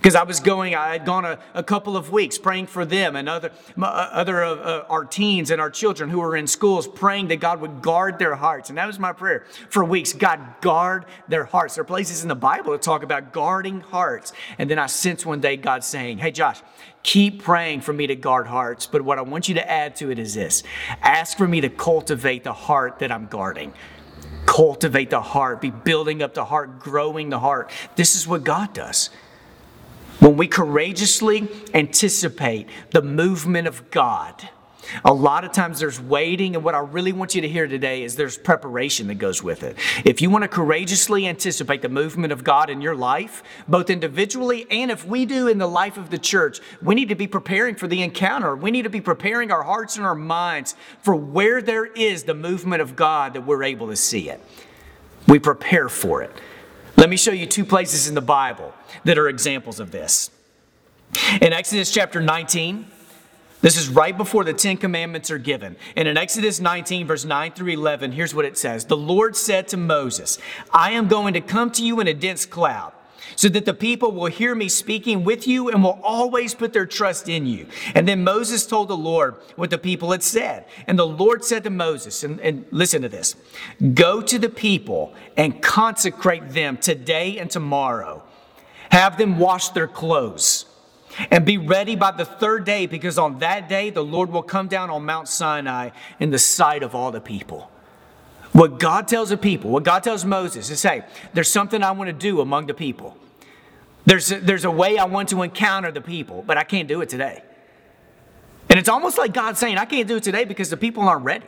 because 0.00 0.14
I 0.14 0.22
was 0.22 0.40
going, 0.40 0.74
I 0.74 0.92
had 0.92 1.04
gone 1.04 1.26
a, 1.26 1.38
a, 1.52 1.62
couple 1.62 1.94
of 1.94 2.10
weeks 2.10 2.38
praying 2.38 2.68
for 2.68 2.86
them 2.86 3.16
and 3.16 3.28
other, 3.28 3.52
uh, 3.78 3.84
other 3.84 4.42
uh, 4.42 4.84
our 4.88 5.04
teens 5.04 5.50
and 5.50 5.60
our 5.60 5.68
children 5.68 6.08
who 6.08 6.20
were 6.20 6.34
in 6.34 6.46
schools, 6.46 6.88
praying 6.88 7.28
that 7.28 7.36
God 7.36 7.60
would 7.60 7.82
guard 7.82 8.18
their 8.18 8.34
hearts. 8.34 8.70
And 8.70 8.78
that 8.78 8.86
was 8.86 8.98
my 8.98 9.12
prayer 9.12 9.44
for 9.68 9.84
weeks 9.84 10.14
God, 10.14 10.40
guard 10.62 11.04
their 11.28 11.44
hearts. 11.44 11.74
There 11.74 11.82
are 11.82 11.84
places 11.84 12.22
in 12.22 12.28
the 12.28 12.34
Bible 12.34 12.72
that 12.72 12.80
talk 12.80 13.02
about 13.02 13.34
guarding 13.34 13.80
hearts. 13.80 14.32
And 14.56 14.70
then 14.70 14.78
I 14.78 14.86
sense 14.86 15.26
one 15.26 15.40
day 15.40 15.58
God 15.58 15.84
saying, 15.84 16.16
Hey, 16.16 16.30
Josh, 16.30 16.62
keep 17.02 17.42
praying 17.42 17.82
for 17.82 17.92
me 17.92 18.06
to 18.06 18.16
guard 18.16 18.46
hearts. 18.46 18.86
But 18.86 19.02
what 19.02 19.18
I 19.18 19.22
want 19.22 19.50
you 19.50 19.54
to 19.56 19.70
add 19.70 19.96
to 19.96 20.10
it 20.10 20.18
is 20.18 20.32
this 20.32 20.62
ask 21.02 21.36
for 21.36 21.46
me 21.46 21.60
to 21.60 21.68
cultivate 21.68 22.42
the 22.42 22.54
heart 22.54 23.00
that 23.00 23.12
I'm 23.12 23.26
guarding 23.26 23.74
cultivate 24.46 25.10
the 25.10 25.20
heart, 25.20 25.60
be 25.60 25.70
building 25.70 26.22
up 26.22 26.34
the 26.34 26.44
heart, 26.44 26.80
growing 26.80 27.28
the 27.28 27.38
heart. 27.38 27.70
This 27.94 28.16
is 28.16 28.26
what 28.26 28.42
God 28.42 28.72
does. 28.72 29.10
When 30.20 30.36
we 30.36 30.48
courageously 30.48 31.48
anticipate 31.72 32.68
the 32.90 33.00
movement 33.00 33.66
of 33.66 33.90
God, 33.90 34.50
a 35.02 35.14
lot 35.14 35.44
of 35.44 35.52
times 35.52 35.80
there's 35.80 35.98
waiting, 35.98 36.54
and 36.54 36.62
what 36.62 36.74
I 36.74 36.80
really 36.80 37.12
want 37.12 37.34
you 37.34 37.40
to 37.40 37.48
hear 37.48 37.66
today 37.66 38.02
is 38.02 38.16
there's 38.16 38.36
preparation 38.36 39.06
that 39.06 39.14
goes 39.14 39.42
with 39.42 39.62
it. 39.62 39.78
If 40.04 40.20
you 40.20 40.28
want 40.28 40.42
to 40.42 40.48
courageously 40.48 41.26
anticipate 41.26 41.80
the 41.80 41.88
movement 41.88 42.34
of 42.34 42.44
God 42.44 42.68
in 42.68 42.82
your 42.82 42.94
life, 42.94 43.42
both 43.66 43.88
individually 43.88 44.66
and 44.70 44.90
if 44.90 45.06
we 45.06 45.24
do 45.24 45.48
in 45.48 45.56
the 45.56 45.66
life 45.66 45.96
of 45.96 46.10
the 46.10 46.18
church, 46.18 46.60
we 46.82 46.94
need 46.94 47.08
to 47.08 47.14
be 47.14 47.26
preparing 47.26 47.74
for 47.74 47.88
the 47.88 48.02
encounter. 48.02 48.54
We 48.54 48.70
need 48.70 48.82
to 48.82 48.90
be 48.90 49.00
preparing 49.00 49.50
our 49.50 49.62
hearts 49.62 49.96
and 49.96 50.04
our 50.04 50.14
minds 50.14 50.74
for 51.00 51.14
where 51.14 51.62
there 51.62 51.86
is 51.86 52.24
the 52.24 52.34
movement 52.34 52.82
of 52.82 52.94
God 52.94 53.34
that 53.34 53.46
we're 53.46 53.62
able 53.62 53.88
to 53.88 53.96
see 53.96 54.28
it. 54.28 54.40
We 55.26 55.38
prepare 55.38 55.88
for 55.88 56.22
it. 56.22 56.32
Let 56.96 57.08
me 57.08 57.16
show 57.16 57.32
you 57.32 57.46
two 57.46 57.64
places 57.64 58.08
in 58.08 58.14
the 58.14 58.20
Bible 58.20 58.74
that 59.04 59.18
are 59.18 59.28
examples 59.28 59.80
of 59.80 59.90
this. 59.90 60.30
In 61.40 61.52
Exodus 61.52 61.90
chapter 61.90 62.20
19, 62.20 62.86
this 63.62 63.76
is 63.76 63.88
right 63.88 64.16
before 64.16 64.44
the 64.44 64.54
Ten 64.54 64.76
Commandments 64.76 65.30
are 65.30 65.38
given. 65.38 65.76
And 65.96 66.08
in 66.08 66.16
Exodus 66.16 66.60
19, 66.60 67.06
verse 67.06 67.24
9 67.24 67.52
through 67.52 67.72
11, 67.72 68.12
here's 68.12 68.34
what 68.34 68.44
it 68.44 68.56
says 68.56 68.86
The 68.86 68.96
Lord 68.96 69.36
said 69.36 69.68
to 69.68 69.76
Moses, 69.76 70.38
I 70.72 70.92
am 70.92 71.08
going 71.08 71.34
to 71.34 71.40
come 71.40 71.70
to 71.72 71.84
you 71.84 72.00
in 72.00 72.08
a 72.08 72.14
dense 72.14 72.46
cloud 72.46 72.92
so 73.36 73.48
that 73.48 73.64
the 73.64 73.74
people 73.74 74.12
will 74.12 74.26
hear 74.26 74.54
me 74.54 74.68
speaking 74.68 75.24
with 75.24 75.46
you 75.46 75.68
and 75.68 75.82
will 75.82 76.00
always 76.02 76.54
put 76.54 76.72
their 76.72 76.86
trust 76.86 77.28
in 77.28 77.46
you. 77.46 77.66
And 77.94 78.08
then 78.08 78.24
Moses 78.24 78.66
told 78.66 78.88
the 78.88 78.96
Lord 78.96 79.36
what 79.56 79.70
the 79.70 79.78
people 79.78 80.10
had 80.12 80.22
said. 80.22 80.64
And 80.86 80.98
the 80.98 81.06
Lord 81.06 81.44
said 81.44 81.64
to 81.64 81.70
Moses, 81.70 82.24
and, 82.24 82.40
and 82.40 82.64
listen 82.70 83.02
to 83.02 83.08
this 83.08 83.36
go 83.94 84.20
to 84.22 84.38
the 84.38 84.48
people 84.48 85.14
and 85.36 85.62
consecrate 85.62 86.50
them 86.50 86.76
today 86.76 87.38
and 87.38 87.50
tomorrow. 87.50 88.22
Have 88.90 89.16
them 89.18 89.38
wash 89.38 89.70
their 89.70 89.88
clothes 89.88 90.66
and 91.30 91.44
be 91.44 91.58
ready 91.58 91.96
by 91.96 92.12
the 92.12 92.24
third 92.24 92.64
day, 92.64 92.86
because 92.86 93.18
on 93.18 93.40
that 93.40 93.68
day 93.68 93.90
the 93.90 94.04
Lord 94.04 94.30
will 94.30 94.42
come 94.42 94.68
down 94.68 94.90
on 94.90 95.04
Mount 95.04 95.28
Sinai 95.28 95.90
in 96.18 96.30
the 96.30 96.38
sight 96.38 96.82
of 96.82 96.94
all 96.94 97.10
the 97.10 97.20
people. 97.20 97.70
What 98.52 98.78
God 98.78 99.06
tells 99.06 99.28
the 99.28 99.36
people, 99.36 99.70
what 99.70 99.84
God 99.84 100.02
tells 100.02 100.24
Moses 100.24 100.70
is 100.70 100.80
say, 100.80 101.04
there's 101.34 101.50
something 101.50 101.82
I 101.82 101.92
want 101.92 102.08
to 102.08 102.12
do 102.12 102.40
among 102.40 102.66
the 102.66 102.74
people. 102.74 103.16
There's 104.06 104.32
a, 104.32 104.40
there's 104.40 104.64
a 104.64 104.70
way 104.70 104.98
I 104.98 105.04
want 105.04 105.28
to 105.28 105.42
encounter 105.42 105.92
the 105.92 106.00
people, 106.00 106.42
but 106.46 106.56
I 106.56 106.64
can't 106.64 106.88
do 106.88 107.00
it 107.00 107.08
today. 107.08 107.42
And 108.68 108.78
it's 108.78 108.88
almost 108.88 109.18
like 109.18 109.32
God 109.32 109.58
saying, 109.58 109.78
I 109.78 109.84
can't 109.84 110.08
do 110.08 110.16
it 110.16 110.22
today 110.22 110.44
because 110.44 110.70
the 110.70 110.76
people 110.76 111.08
aren't 111.08 111.24
ready. 111.24 111.46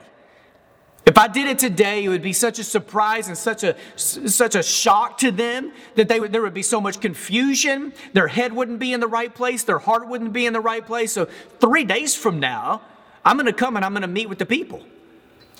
I 1.23 1.29
did 1.29 1.47
it 1.47 1.61
today, 1.61 2.03
it 2.03 2.09
would 2.09 2.21
be 2.21 2.33
such 2.33 2.59
a 2.59 2.65
surprise 2.65 3.29
and 3.29 3.39
such 3.39 3.63
a, 3.63 3.77
such 3.95 4.57
a 4.57 4.63
shock 4.63 5.19
to 5.19 5.31
them 5.31 5.71
that 5.95 6.09
they 6.09 6.19
would, 6.19 6.33
there 6.33 6.43
would 6.43 6.53
be 6.53 6.65
so 6.65 6.81
much 6.81 6.99
confusion. 6.99 7.93
Their 8.13 8.27
head 8.27 8.53
wouldn't 8.53 8.81
be 8.81 8.93
in 8.93 8.99
the 8.99 9.07
right 9.07 9.33
place, 9.33 9.63
their 9.63 9.79
heart 9.79 10.09
wouldn't 10.09 10.33
be 10.33 10.47
in 10.47 10.53
the 10.53 10.61
right 10.61 10.85
place. 10.85 11.13
So, 11.13 11.27
three 11.61 11.85
days 11.85 12.17
from 12.17 12.41
now, 12.41 12.83
I'm 13.25 13.37
going 13.37 13.47
to 13.47 13.53
come 13.53 13.77
and 13.77 13.85
I'm 13.85 13.93
going 13.93 14.03
to 14.03 14.09
meet 14.09 14.29
with 14.29 14.41
the 14.41 14.47
people. 14.47 14.83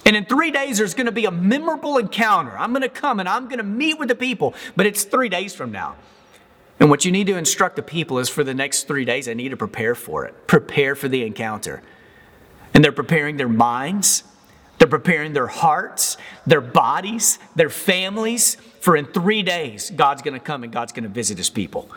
And 0.05 0.17
in 0.17 0.25
three 0.25 0.51
days, 0.51 0.79
there's 0.79 0.95
going 0.95 1.07
to 1.07 1.13
be 1.13 1.27
a 1.27 1.31
memorable 1.31 1.97
encounter. 1.97 2.59
I'm 2.59 2.73
going 2.73 2.83
to 2.83 2.89
come 2.89 3.21
and 3.21 3.29
I'm 3.29 3.45
going 3.45 3.59
to 3.59 3.63
meet 3.63 4.01
with 4.01 4.09
the 4.09 4.17
people, 4.17 4.55
but 4.75 4.87
it's 4.87 5.05
three 5.05 5.29
days 5.29 5.55
from 5.55 5.71
now. 5.71 5.95
And 6.81 6.91
what 6.91 7.05
you 7.05 7.13
need 7.13 7.29
to 7.29 7.37
instruct 7.37 7.77
the 7.77 7.85
people 7.85 8.19
is 8.19 8.29
for 8.29 8.43
the 8.43 8.53
next 8.53 8.89
three 8.89 9.05
days, 9.05 9.29
I 9.29 9.35
need 9.35 9.51
to 9.51 9.57
prepare 9.57 9.95
for 9.95 10.25
it, 10.25 10.49
prepare 10.49 10.97
for 10.97 11.07
the 11.07 11.25
encounter. 11.25 11.85
And 12.75 12.85
they're 12.85 12.91
preparing 12.91 13.37
their 13.37 13.49
minds, 13.49 14.25
they're 14.83 14.89
preparing 14.89 15.33
their 15.33 15.47
hearts, 15.47 16.17
their 16.45 16.61
bodies, 16.61 17.39
their 17.55 17.71
families, 17.71 18.57
for 18.81 18.97
in 18.97 19.07
three 19.07 19.45
days, 19.45 19.91
God's 19.91 20.23
going 20.23 20.35
to 20.35 20.45
come 20.45 20.65
and 20.65 20.73
God's 20.73 20.91
going 20.91 21.05
to 21.05 21.09
visit 21.09 21.39
his 21.39 21.51
people. 21.51 21.89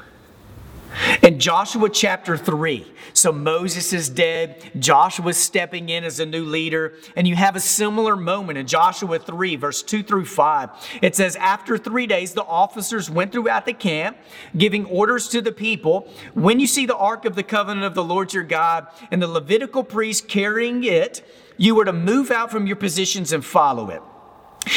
In 1.21 1.39
Joshua 1.39 1.89
chapter 1.89 2.37
3, 2.37 2.85
so 3.13 3.31
Moses 3.31 3.93
is 3.93 4.09
dead, 4.09 4.63
Joshua's 4.79 5.37
stepping 5.37 5.89
in 5.89 6.03
as 6.03 6.19
a 6.19 6.25
new 6.25 6.45
leader, 6.45 6.93
and 7.15 7.27
you 7.27 7.35
have 7.35 7.55
a 7.55 7.59
similar 7.59 8.15
moment 8.15 8.57
in 8.57 8.67
Joshua 8.67 9.19
3, 9.19 9.55
verse 9.55 9.83
2 9.83 10.03
through 10.03 10.25
5. 10.25 10.69
It 11.01 11.15
says, 11.15 11.35
After 11.35 11.77
three 11.77 12.07
days, 12.07 12.33
the 12.33 12.43
officers 12.43 13.09
went 13.09 13.31
throughout 13.31 13.65
the 13.65 13.73
camp, 13.73 14.17
giving 14.55 14.85
orders 14.85 15.27
to 15.29 15.41
the 15.41 15.51
people 15.51 16.11
When 16.33 16.59
you 16.59 16.67
see 16.67 16.85
the 16.85 16.97
ark 16.97 17.25
of 17.25 17.35
the 17.35 17.43
covenant 17.43 17.85
of 17.85 17.95
the 17.95 18.03
Lord 18.03 18.33
your 18.33 18.43
God 18.43 18.87
and 19.11 19.21
the 19.21 19.27
Levitical 19.27 19.83
priest 19.83 20.27
carrying 20.27 20.83
it, 20.83 21.27
you 21.57 21.75
were 21.75 21.85
to 21.85 21.93
move 21.93 22.31
out 22.31 22.51
from 22.51 22.67
your 22.67 22.75
positions 22.75 23.31
and 23.31 23.43
follow 23.43 23.89
it. 23.89 24.01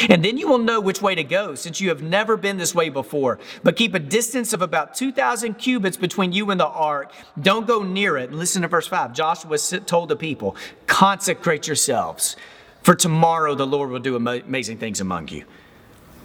And 0.08 0.24
then 0.24 0.36
you 0.36 0.48
will 0.48 0.58
know 0.58 0.80
which 0.80 1.00
way 1.00 1.14
to 1.14 1.24
go, 1.24 1.54
since 1.54 1.80
you 1.80 1.88
have 1.88 2.02
never 2.02 2.36
been 2.36 2.56
this 2.56 2.74
way 2.74 2.88
before. 2.88 3.38
But 3.62 3.76
keep 3.76 3.94
a 3.94 3.98
distance 3.98 4.52
of 4.52 4.62
about 4.62 4.94
2,000 4.94 5.54
cubits 5.54 5.96
between 5.96 6.32
you 6.32 6.50
and 6.50 6.60
the 6.60 6.66
ark. 6.66 7.12
Don't 7.40 7.66
go 7.66 7.82
near 7.82 8.16
it. 8.16 8.30
And 8.30 8.38
listen 8.38 8.62
to 8.62 8.68
verse 8.68 8.86
5. 8.86 9.12
Joshua 9.12 9.58
told 9.58 10.08
the 10.08 10.16
people, 10.16 10.56
Consecrate 10.86 11.66
yourselves, 11.66 12.36
for 12.82 12.94
tomorrow 12.94 13.54
the 13.54 13.66
Lord 13.66 13.90
will 13.90 13.98
do 13.98 14.16
amazing 14.16 14.78
things 14.78 15.00
among 15.00 15.28
you. 15.28 15.44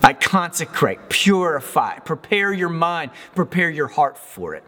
I 0.04 0.14
consecrate, 0.14 1.08
purify, 1.08 2.00
prepare 2.00 2.52
your 2.52 2.70
mind, 2.70 3.12
prepare 3.36 3.70
your 3.70 3.88
heart 3.88 4.18
for 4.18 4.54
it. 4.54 4.64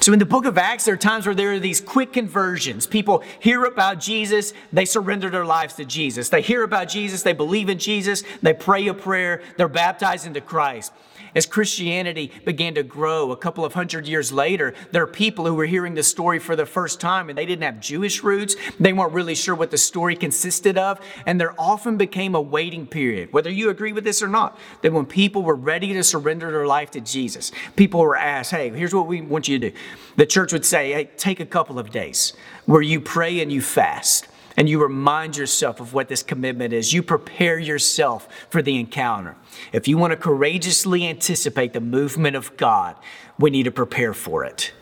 So 0.00 0.14
in 0.14 0.18
the 0.18 0.26
book 0.26 0.46
of 0.46 0.56
Acts, 0.56 0.86
there 0.86 0.94
are 0.94 0.98
times 0.98 1.26
where 1.26 1.34
there 1.34 1.52
are 1.52 1.58
these 1.58 1.80
quick 1.80 2.12
conversions. 2.12 2.86
People 2.86 3.22
hear 3.38 3.64
about 3.64 4.00
Jesus, 4.00 4.54
they 4.72 4.86
surrender 4.86 5.28
their 5.28 5.44
lives 5.44 5.74
to 5.74 5.84
Jesus. 5.84 6.30
They 6.30 6.40
hear 6.40 6.62
about 6.62 6.88
Jesus, 6.88 7.22
they 7.22 7.34
believe 7.34 7.68
in 7.68 7.78
Jesus, 7.78 8.22
they 8.40 8.54
pray 8.54 8.86
a 8.88 8.94
prayer, 8.94 9.42
they're 9.58 9.68
baptized 9.68 10.26
into 10.26 10.40
Christ 10.40 10.92
as 11.34 11.46
Christianity 11.46 12.30
began 12.44 12.74
to 12.74 12.82
grow 12.82 13.32
a 13.32 13.36
couple 13.36 13.64
of 13.64 13.74
hundred 13.74 14.06
years 14.06 14.32
later, 14.32 14.74
there 14.92 15.02
are 15.02 15.06
people 15.06 15.46
who 15.46 15.54
were 15.54 15.66
hearing 15.66 15.94
the 15.94 16.02
story 16.02 16.38
for 16.38 16.56
the 16.56 16.66
first 16.66 17.00
time 17.00 17.28
and 17.28 17.38
they 17.38 17.46
didn't 17.46 17.62
have 17.62 17.80
Jewish 17.80 18.22
roots. 18.22 18.56
They 18.78 18.92
weren't 18.92 19.12
really 19.12 19.34
sure 19.34 19.54
what 19.54 19.70
the 19.70 19.78
story 19.78 20.16
consisted 20.16 20.78
of. 20.78 21.00
And 21.26 21.40
there 21.40 21.54
often 21.58 21.96
became 21.96 22.34
a 22.34 22.40
waiting 22.40 22.86
period, 22.86 23.32
whether 23.32 23.50
you 23.50 23.70
agree 23.70 23.92
with 23.92 24.04
this 24.04 24.22
or 24.22 24.28
not, 24.28 24.58
that 24.82 24.92
when 24.92 25.06
people 25.06 25.42
were 25.42 25.54
ready 25.54 25.92
to 25.92 26.04
surrender 26.04 26.50
their 26.50 26.66
life 26.66 26.90
to 26.92 27.00
Jesus, 27.00 27.52
people 27.76 28.00
were 28.00 28.16
asked, 28.16 28.50
hey, 28.50 28.70
here's 28.70 28.94
what 28.94 29.06
we 29.06 29.20
want 29.20 29.48
you 29.48 29.58
to 29.58 29.70
do. 29.70 29.76
The 30.16 30.26
church 30.26 30.52
would 30.52 30.64
say, 30.64 30.92
hey, 30.92 31.10
take 31.16 31.40
a 31.40 31.46
couple 31.46 31.78
of 31.78 31.90
days 31.90 32.32
where 32.66 32.82
you 32.82 33.00
pray 33.00 33.40
and 33.40 33.52
you 33.52 33.60
fast 33.60 34.28
and 34.56 34.68
you 34.68 34.82
remind 34.82 35.36
yourself 35.36 35.80
of 35.80 35.94
what 35.94 36.08
this 36.08 36.22
commitment 36.22 36.72
is. 36.72 36.92
You 36.92 37.02
prepare 37.02 37.58
yourself 37.58 38.28
for 38.50 38.62
the 38.62 38.78
encounter. 38.78 39.36
If 39.72 39.88
you 39.88 39.96
want 39.96 40.12
to 40.12 40.16
courageously 40.16 41.06
anticipate 41.06 41.72
the 41.72 41.80
movement 41.80 42.36
of 42.36 42.56
God, 42.56 42.96
we 43.38 43.50
need 43.50 43.64
to 43.64 43.70
prepare 43.70 44.12
for 44.12 44.44
it. 44.44 44.72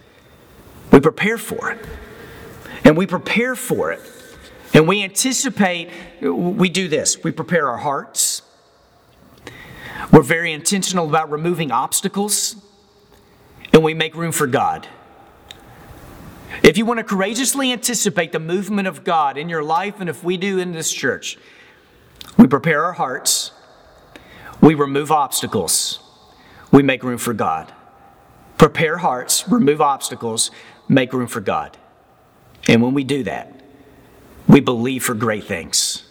We 0.91 1.01
prepare 1.01 1.39
for 1.39 1.71
it. 1.71 1.85
And 2.85 2.97
we 2.97 3.07
prepare 3.07 3.55
for 3.55 3.93
it. 3.93 4.01
And 4.75 4.87
we 4.87 5.03
anticipate, 5.03 5.91
we 6.21 6.69
do 6.69 6.89
this 6.89 7.23
we 7.23 7.31
prepare 7.31 7.69
our 7.69 7.79
hearts. 7.79 8.43
We're 10.13 10.23
very 10.23 10.53
intentional 10.53 11.09
about 11.09 11.31
removing 11.31 11.71
obstacles, 11.71 12.57
and 13.73 13.83
we 13.83 13.95
make 13.95 14.15
room 14.15 14.33
for 14.33 14.47
God. 14.47 14.87
If 16.63 16.77
you 16.77 16.85
want 16.85 16.99
to 16.99 17.05
courageously 17.05 17.73
anticipate 17.73 18.33
the 18.33 18.41
movement 18.41 18.89
of 18.89 19.05
God 19.05 19.37
in 19.37 19.49
your 19.49 19.63
life, 19.63 20.01
and 20.01 20.09
if 20.09 20.25
we 20.25 20.37
do 20.37 20.59
in 20.59 20.73
this 20.73 20.93
church, 20.93 21.39
we 22.37 22.47
prepare 22.47 22.85
our 22.85 22.93
hearts, 22.93 23.53
we 24.61 24.75
remove 24.75 25.11
obstacles, 25.11 26.01
we 26.73 26.83
make 26.83 27.03
room 27.03 27.19
for 27.19 27.33
God. 27.33 27.73
Prepare 28.57 28.99
hearts, 28.99 29.49
remove 29.49 29.81
obstacles, 29.81 30.51
make 30.89 31.13
room 31.13 31.29
for 31.29 31.41
God. 31.41 31.77
And 32.67 32.83
when 32.83 32.93
we 32.93 33.05
do 33.05 33.23
that, 33.25 33.53
we 34.49 34.61
believe 34.61 35.05
for 35.05 35.15
great 35.15 35.45
things. 35.45 36.08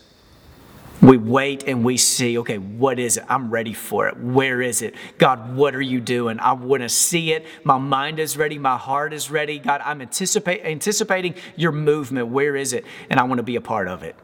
We 1.01 1.17
wait 1.17 1.63
and 1.67 1.85
we 1.85 1.97
see, 1.97 2.39
okay, 2.39 2.57
what 2.57 2.97
is 2.97 3.17
it? 3.17 3.25
I'm 3.29 3.51
ready 3.51 3.73
for 3.73 4.07
it. 4.07 4.17
Where 4.17 4.61
is 4.61 4.81
it? 4.81 4.95
God, 5.19 5.55
what 5.55 5.75
are 5.75 5.81
you 5.81 6.01
doing? 6.01 6.39
I 6.39 6.53
want 6.53 6.81
to 6.81 6.89
see 6.89 7.33
it. 7.33 7.45
My 7.63 7.77
mind 7.77 8.19
is 8.19 8.35
ready. 8.35 8.57
My 8.57 8.77
heart 8.77 9.13
is 9.13 9.29
ready. 9.29 9.59
God, 9.59 9.81
I'm 9.85 10.01
anticipate, 10.01 10.65
anticipating 10.65 11.35
your 11.55 11.71
movement. 11.71 12.29
Where 12.29 12.55
is 12.55 12.73
it? 12.73 12.83
And 13.11 13.19
I 13.19 13.23
want 13.23 13.37
to 13.37 13.43
be 13.43 13.55
a 13.55 13.61
part 13.61 13.87
of 13.87 14.01
it. 14.01 14.15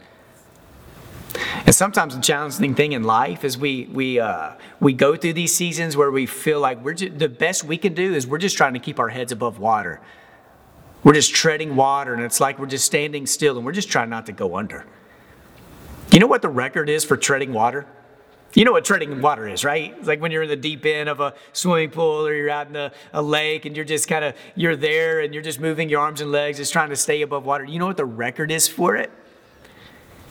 And 1.65 1.73
sometimes 1.73 2.15
the 2.15 2.21
challenging 2.21 2.75
thing 2.75 2.91
in 2.91 3.03
life 3.03 3.43
is 3.43 3.57
we 3.57 3.85
we 3.91 4.19
uh, 4.19 4.51
we 4.79 4.93
go 4.93 5.15
through 5.15 5.33
these 5.33 5.55
seasons 5.55 5.97
where 5.97 6.11
we 6.11 6.25
feel 6.25 6.59
like 6.59 6.83
we're 6.83 6.93
just, 6.93 7.17
the 7.17 7.29
best 7.29 7.63
we 7.63 7.77
can 7.77 7.93
do 7.93 8.13
is 8.13 8.27
we're 8.27 8.37
just 8.37 8.57
trying 8.57 8.73
to 8.73 8.79
keep 8.79 8.99
our 8.99 9.09
heads 9.09 9.31
above 9.31 9.59
water. 9.59 9.99
We're 11.03 11.13
just 11.13 11.33
treading 11.33 11.75
water, 11.75 12.13
and 12.13 12.23
it's 12.23 12.39
like 12.39 12.59
we're 12.59 12.67
just 12.67 12.85
standing 12.85 13.25
still, 13.25 13.57
and 13.57 13.65
we're 13.65 13.71
just 13.73 13.89
trying 13.89 14.09
not 14.09 14.25
to 14.27 14.31
go 14.31 14.55
under. 14.55 14.85
You 16.13 16.19
know 16.19 16.27
what 16.27 16.43
the 16.43 16.49
record 16.49 16.89
is 16.89 17.03
for 17.03 17.17
treading 17.17 17.53
water? 17.53 17.87
You 18.53 18.65
know 18.65 18.71
what 18.71 18.85
treading 18.85 19.19
water 19.19 19.47
is, 19.47 19.65
right? 19.65 19.95
It's 19.97 20.07
like 20.07 20.21
when 20.21 20.31
you're 20.31 20.43
in 20.43 20.49
the 20.49 20.55
deep 20.55 20.85
end 20.85 21.09
of 21.09 21.19
a 21.19 21.33
swimming 21.53 21.89
pool 21.89 22.27
or 22.27 22.35
you're 22.35 22.51
out 22.51 22.67
in 22.67 22.75
a, 22.75 22.91
a 23.13 23.21
lake 23.23 23.65
and 23.65 23.75
you're 23.75 23.83
just 23.83 24.07
kind 24.07 24.23
of 24.23 24.35
you're 24.53 24.75
there 24.75 25.21
and 25.21 25.33
you're 25.33 25.41
just 25.41 25.59
moving 25.59 25.89
your 25.89 26.01
arms 26.01 26.21
and 26.21 26.31
legs, 26.31 26.59
just 26.59 26.71
trying 26.71 26.91
to 26.91 26.95
stay 26.95 27.23
above 27.23 27.47
water. 27.47 27.65
You 27.65 27.79
know 27.79 27.87
what 27.87 27.97
the 27.97 28.05
record 28.05 28.51
is 28.51 28.67
for 28.67 28.95
it? 28.95 29.09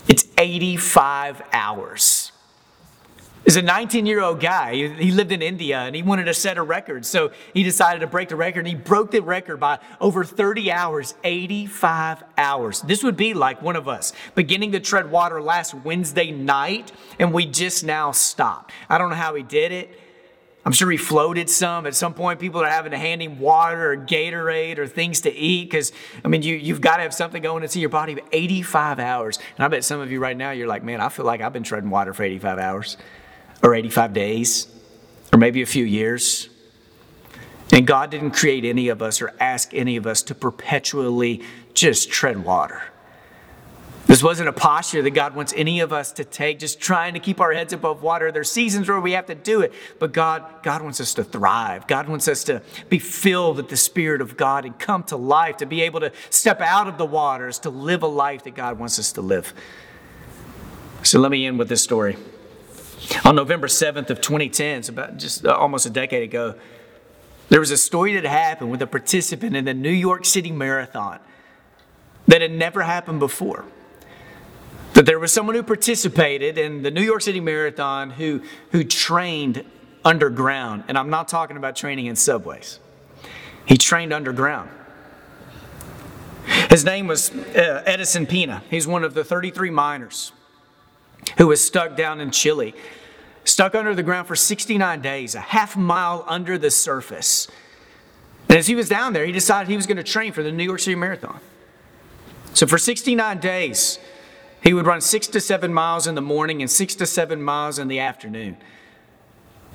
It's 0.07 0.25
85 0.37 1.41
hours 1.51 2.22
is 3.45 3.57
a 3.57 3.61
19 3.61 4.05
year 4.05 4.21
old 4.21 4.39
guy. 4.39 4.75
He 4.75 5.11
lived 5.11 5.31
in 5.31 5.41
India 5.41 5.79
and 5.79 5.95
he 5.95 6.01
wanted 6.01 6.25
to 6.25 6.33
set 6.33 6.57
a 6.57 6.63
record. 6.63 7.05
So 7.05 7.31
he 7.53 7.63
decided 7.63 7.99
to 7.99 8.07
break 8.07 8.29
the 8.29 8.35
record 8.35 8.59
and 8.59 8.67
he 8.67 8.75
broke 8.75 9.11
the 9.11 9.21
record 9.21 9.57
by 9.59 9.79
over 9.99 10.23
30 10.23 10.71
hours, 10.71 11.13
85 11.23 12.23
hours. 12.37 12.81
This 12.81 13.03
would 13.03 13.17
be 13.17 13.33
like 13.33 13.61
one 13.61 13.75
of 13.75 13.87
us 13.87 14.13
beginning 14.35 14.71
to 14.73 14.79
tread 14.79 15.11
water 15.11 15.41
last 15.41 15.73
Wednesday 15.73 16.31
night 16.31 16.91
and 17.19 17.33
we 17.33 17.45
just 17.45 17.83
now 17.83 18.11
stopped. 18.11 18.71
I 18.89 18.97
don't 18.97 19.09
know 19.09 19.15
how 19.15 19.35
he 19.35 19.43
did 19.43 19.71
it. 19.71 19.99
I'm 20.65 20.71
sure 20.71 20.89
he 20.89 20.95
floated 20.95 21.49
some. 21.49 21.85
At 21.85 21.93
some 21.93 22.13
point, 22.13 22.39
people 22.39 22.63
are 22.63 22.69
having 22.69 22.91
to 22.91 22.97
hand 22.97 23.21
him 23.21 23.37
water 23.37 23.91
or 23.91 23.97
Gatorade 23.97 24.77
or 24.77 24.87
things 24.87 25.19
to 25.21 25.33
eat 25.33 25.65
because, 25.65 25.91
I 26.23 26.29
mean, 26.29 26.41
you, 26.41 26.55
you've 26.55 26.79
got 26.79 26.97
to 26.97 27.03
have 27.03 27.13
something 27.13 27.43
going 27.43 27.63
into 27.63 27.81
your 27.81 27.89
body. 27.89 28.15
But 28.15 28.23
85 28.31 28.99
hours. 28.99 29.39
And 29.57 29.65
I 29.65 29.67
bet 29.67 29.83
some 29.83 29.99
of 29.99 30.09
you 30.09 30.21
right 30.21 30.37
now, 30.37 30.51
you're 30.51 30.69
like, 30.69 30.81
man, 30.81 31.01
I 31.01 31.09
feel 31.09 31.25
like 31.25 31.41
I've 31.41 31.51
been 31.51 31.63
treading 31.63 31.89
water 31.89 32.13
for 32.13 32.23
85 32.23 32.59
hours 32.59 32.97
or 33.63 33.73
85 33.73 34.13
days 34.13 34.67
or 35.31 35.39
maybe 35.39 35.61
a 35.61 35.65
few 35.65 35.85
years. 35.85 36.49
And 37.71 37.87
God 37.87 38.11
didn't 38.11 38.31
create 38.31 38.65
any 38.65 38.89
of 38.89 39.01
us 39.01 39.21
or 39.21 39.33
ask 39.39 39.73
any 39.73 39.95
of 39.95 40.05
us 40.05 40.21
to 40.23 40.35
perpetually 40.35 41.41
just 41.73 42.11
tread 42.11 42.43
water. 42.43 42.83
This 44.05 44.21
wasn't 44.21 44.49
a 44.49 44.53
posture 44.53 45.01
that 45.01 45.11
God 45.11 45.33
wants 45.33 45.53
any 45.55 45.79
of 45.79 45.91
us 45.91 46.11
to 46.13 46.25
take, 46.25 46.59
just 46.59 46.79
trying 46.79 47.15
to 47.15 47.19
keep 47.19 47.39
our 47.39 47.51
heads 47.51 47.73
above 47.73 48.03
water. 48.03 48.31
There's 48.31 48.51
seasons 48.51 48.87
where 48.87 48.99
we 48.99 49.13
have 49.13 49.25
to 49.27 49.33
do 49.33 49.61
it, 49.61 49.73
but 49.97 50.11
God, 50.11 50.43
God 50.61 50.83
wants 50.83 50.99
us 51.01 51.15
to 51.15 51.23
thrive. 51.23 51.87
God 51.87 52.07
wants 52.07 52.27
us 52.27 52.43
to 52.43 52.61
be 52.89 52.99
filled 52.99 53.57
with 53.57 53.69
the 53.69 53.77
Spirit 53.77 54.21
of 54.21 54.37
God 54.37 54.65
and 54.65 54.77
come 54.77 55.03
to 55.05 55.15
life, 55.15 55.57
to 55.57 55.65
be 55.65 55.81
able 55.81 56.01
to 56.01 56.11
step 56.29 56.61
out 56.61 56.87
of 56.87 56.99
the 56.99 57.05
waters, 57.05 57.57
to 57.59 57.71
live 57.71 58.03
a 58.03 58.07
life 58.07 58.43
that 58.43 58.53
God 58.53 58.77
wants 58.77 58.99
us 58.99 59.13
to 59.13 59.21
live. 59.21 59.51
So 61.01 61.19
let 61.19 61.31
me 61.31 61.47
end 61.47 61.57
with 61.57 61.69
this 61.69 61.81
story. 61.81 62.17
On 63.25 63.35
November 63.35 63.67
7th 63.67 64.09
of 64.09 64.21
2010, 64.21 64.79
it's 64.79 64.89
about 64.89 65.17
just 65.17 65.45
uh, 65.45 65.53
almost 65.53 65.85
a 65.85 65.89
decade 65.89 66.23
ago, 66.23 66.55
there 67.49 67.59
was 67.59 67.71
a 67.71 67.77
story 67.77 68.13
that 68.13 68.25
happened 68.25 68.71
with 68.71 68.81
a 68.81 68.87
participant 68.87 69.55
in 69.55 69.65
the 69.65 69.73
New 69.73 69.91
York 69.91 70.25
City 70.25 70.51
Marathon 70.51 71.19
that 72.27 72.41
had 72.41 72.51
never 72.51 72.83
happened 72.83 73.19
before. 73.19 73.65
That 74.93 75.05
there 75.05 75.19
was 75.19 75.33
someone 75.33 75.55
who 75.55 75.63
participated 75.63 76.57
in 76.57 76.83
the 76.83 76.91
New 76.91 77.01
York 77.01 77.21
City 77.21 77.39
Marathon 77.39 78.11
who, 78.11 78.41
who 78.71 78.83
trained 78.83 79.65
underground. 80.05 80.83
And 80.87 80.97
I'm 80.97 81.09
not 81.09 81.27
talking 81.27 81.57
about 81.57 81.75
training 81.75 82.05
in 82.05 82.15
subways, 82.15 82.79
he 83.65 83.77
trained 83.77 84.13
underground. 84.13 84.69
His 86.69 86.83
name 86.83 87.07
was 87.07 87.31
uh, 87.31 87.83
Edison 87.85 88.25
Peña. 88.25 88.61
He's 88.69 88.85
one 88.85 89.03
of 89.03 89.13
the 89.13 89.23
33 89.23 89.69
miners 89.69 90.33
who 91.37 91.47
was 91.47 91.65
stuck 91.65 91.95
down 91.95 92.19
in 92.19 92.31
Chile, 92.31 92.73
stuck 93.45 93.75
under 93.75 93.93
the 93.95 94.03
ground 94.03 94.27
for 94.27 94.35
69 94.35 95.01
days, 95.01 95.35
a 95.35 95.39
half 95.39 95.75
mile 95.75 96.23
under 96.27 96.57
the 96.57 96.71
surface. 96.71 97.47
And 98.49 98.57
as 98.57 98.67
he 98.67 98.75
was 98.75 98.89
down 98.89 99.13
there, 99.13 99.25
he 99.25 99.31
decided 99.31 99.69
he 99.69 99.75
was 99.75 99.87
going 99.87 99.97
to 99.97 100.03
train 100.03 100.33
for 100.33 100.43
the 100.43 100.51
New 100.51 100.63
York 100.63 100.79
City 100.79 100.95
Marathon. 100.95 101.39
So 102.53 102.67
for 102.67 102.77
69 102.77 103.39
days, 103.39 103.99
he 104.61 104.73
would 104.73 104.85
run 104.85 105.01
six 105.01 105.27
to 105.27 105.41
seven 105.41 105.73
miles 105.73 106.07
in 106.07 106.15
the 106.15 106.21
morning 106.21 106.61
and 106.61 106.69
six 106.69 106.95
to 106.95 107.05
seven 107.05 107.41
miles 107.41 107.79
in 107.79 107.87
the 107.87 107.99
afternoon. 107.99 108.57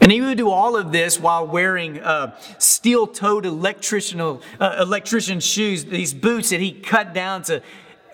And 0.01 0.13
he 0.13 0.21
would 0.21 0.39
do 0.39 0.49
all 0.49 0.77
of 0.77 0.93
this 0.93 1.19
while 1.19 1.47
wearing 1.47 2.01
uh, 2.01 2.39
steel 2.59 3.07
toed 3.07 3.45
electrician, 3.45 4.21
uh, 4.21 4.39
electrician 4.81 5.41
shoes, 5.41 5.87
these 5.87 6.15
boots 6.15 6.51
that 6.51 6.61
he 6.61 6.73
cut 6.73 7.13
down 7.13 7.43
to 7.43 7.63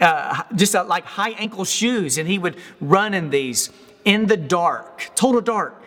uh, 0.01 0.43
just 0.55 0.75
like 0.75 1.05
high 1.05 1.31
ankle 1.31 1.65
shoes. 1.65 2.19
And 2.19 2.29
he 2.29 2.39
would 2.39 2.57
run 2.81 3.15
in 3.15 3.31
these 3.31 3.71
in 4.05 4.27
the 4.27 4.37
dark, 4.37 5.11
total 5.15 5.41
dark, 5.41 5.83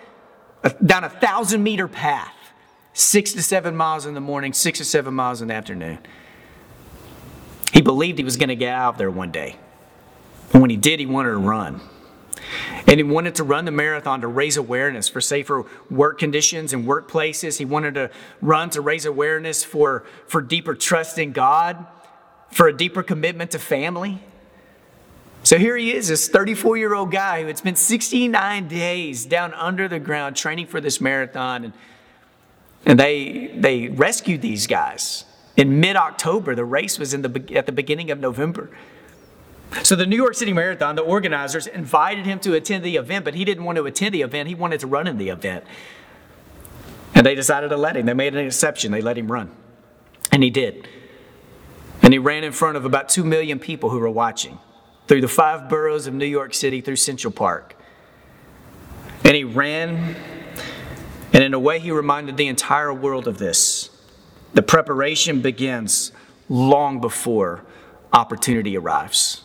uh, 0.63 0.69
down 0.85 1.03
a 1.03 1.09
thousand 1.09 1.63
meter 1.63 1.87
path, 1.87 2.33
six 2.93 3.33
to 3.33 3.43
seven 3.43 3.75
miles 3.75 4.05
in 4.05 4.13
the 4.13 4.21
morning, 4.21 4.53
six 4.53 4.79
to 4.79 4.85
seven 4.85 5.13
miles 5.13 5.41
in 5.41 5.49
the 5.49 5.53
afternoon. 5.53 5.99
He 7.73 7.81
believed 7.81 8.17
he 8.17 8.23
was 8.23 8.37
going 8.37 8.49
to 8.49 8.55
get 8.55 8.73
out 8.73 8.93
of 8.93 8.97
there 8.97 9.11
one 9.11 9.31
day. 9.31 9.55
And 10.53 10.61
when 10.61 10.69
he 10.69 10.77
did, 10.77 10.99
he 10.99 11.05
wanted 11.05 11.31
to 11.31 11.37
run. 11.37 11.81
And 12.87 12.97
he 12.97 13.03
wanted 13.03 13.35
to 13.35 13.43
run 13.43 13.65
the 13.65 13.71
marathon 13.71 14.21
to 14.21 14.27
raise 14.27 14.57
awareness 14.57 15.09
for 15.09 15.19
safer 15.19 15.65
work 15.89 16.17
conditions 16.17 16.71
and 16.71 16.85
workplaces. 16.85 17.57
He 17.57 17.65
wanted 17.65 17.95
to 17.95 18.09
run 18.41 18.69
to 18.71 18.81
raise 18.81 19.05
awareness 19.05 19.63
for, 19.63 20.05
for 20.27 20.41
deeper 20.41 20.73
trust 20.73 21.17
in 21.17 21.33
God, 21.33 21.85
for 22.51 22.67
a 22.67 22.75
deeper 22.75 23.03
commitment 23.03 23.51
to 23.51 23.59
family. 23.59 24.19
So 25.43 25.57
here 25.57 25.77
he 25.77 25.93
is, 25.93 26.09
this 26.09 26.27
34 26.27 26.77
year 26.77 26.93
old 26.93 27.11
guy 27.11 27.41
who 27.41 27.47
had 27.47 27.57
spent 27.57 27.77
69 27.77 28.67
days 28.67 29.25
down 29.25 29.53
under 29.53 29.87
the 29.87 29.99
ground 29.99 30.35
training 30.35 30.67
for 30.67 30.81
this 30.81 30.99
marathon. 30.99 31.65
And, 31.65 31.73
and 32.85 32.99
they, 32.99 33.53
they 33.55 33.87
rescued 33.87 34.41
these 34.41 34.67
guys. 34.67 35.25
In 35.55 35.79
mid 35.79 35.95
October, 35.95 36.53
the 36.53 36.65
race 36.65 36.99
was 36.99 37.13
in 37.13 37.21
the, 37.21 37.55
at 37.55 37.65
the 37.65 37.71
beginning 37.71 38.11
of 38.11 38.19
November. 38.19 38.69
So 39.83 39.95
the 39.95 40.05
New 40.05 40.15
York 40.15 40.33
City 40.35 40.53
Marathon, 40.53 40.95
the 40.95 41.01
organizers 41.01 41.67
invited 41.67 42.25
him 42.25 42.39
to 42.39 42.53
attend 42.53 42.83
the 42.83 42.95
event, 42.95 43.25
but 43.25 43.33
he 43.33 43.43
didn't 43.43 43.65
want 43.65 43.77
to 43.77 43.85
attend 43.85 44.13
the 44.13 44.21
event. 44.21 44.47
He 44.47 44.55
wanted 44.55 44.79
to 44.81 44.87
run 44.87 45.07
in 45.07 45.17
the 45.17 45.29
event. 45.29 45.65
And 47.13 47.25
they 47.25 47.35
decided 47.35 47.69
to 47.69 47.77
let 47.77 47.97
him. 47.97 48.05
They 48.05 48.13
made 48.13 48.35
an 48.35 48.45
exception. 48.45 48.91
They 48.91 49.01
let 49.01 49.17
him 49.17 49.31
run. 49.31 49.51
And 50.31 50.43
he 50.43 50.49
did. 50.49 50.87
And 52.01 52.13
he 52.13 52.19
ran 52.19 52.43
in 52.43 52.51
front 52.51 52.77
of 52.77 52.85
about 52.85 53.09
2 53.09 53.23
million 53.23 53.59
people 53.59 53.89
who 53.89 53.99
were 53.99 54.09
watching 54.09 54.59
through 55.07 55.21
the 55.21 55.27
five 55.27 55.69
boroughs 55.69 56.07
of 56.07 56.13
New 56.13 56.25
York 56.25 56.53
City, 56.53 56.81
through 56.81 56.97
Central 56.97 57.31
Park. 57.31 57.75
And 59.23 59.35
he 59.35 59.43
ran, 59.43 60.15
and 61.33 61.43
in 61.43 61.53
a 61.53 61.59
way, 61.59 61.79
he 61.79 61.91
reminded 61.91 62.37
the 62.37 62.47
entire 62.47 62.93
world 62.93 63.27
of 63.27 63.37
this. 63.37 63.89
The 64.53 64.61
preparation 64.61 65.41
begins 65.41 66.11
long 66.49 67.01
before 67.01 67.63
opportunity 68.13 68.77
arrives. 68.77 69.41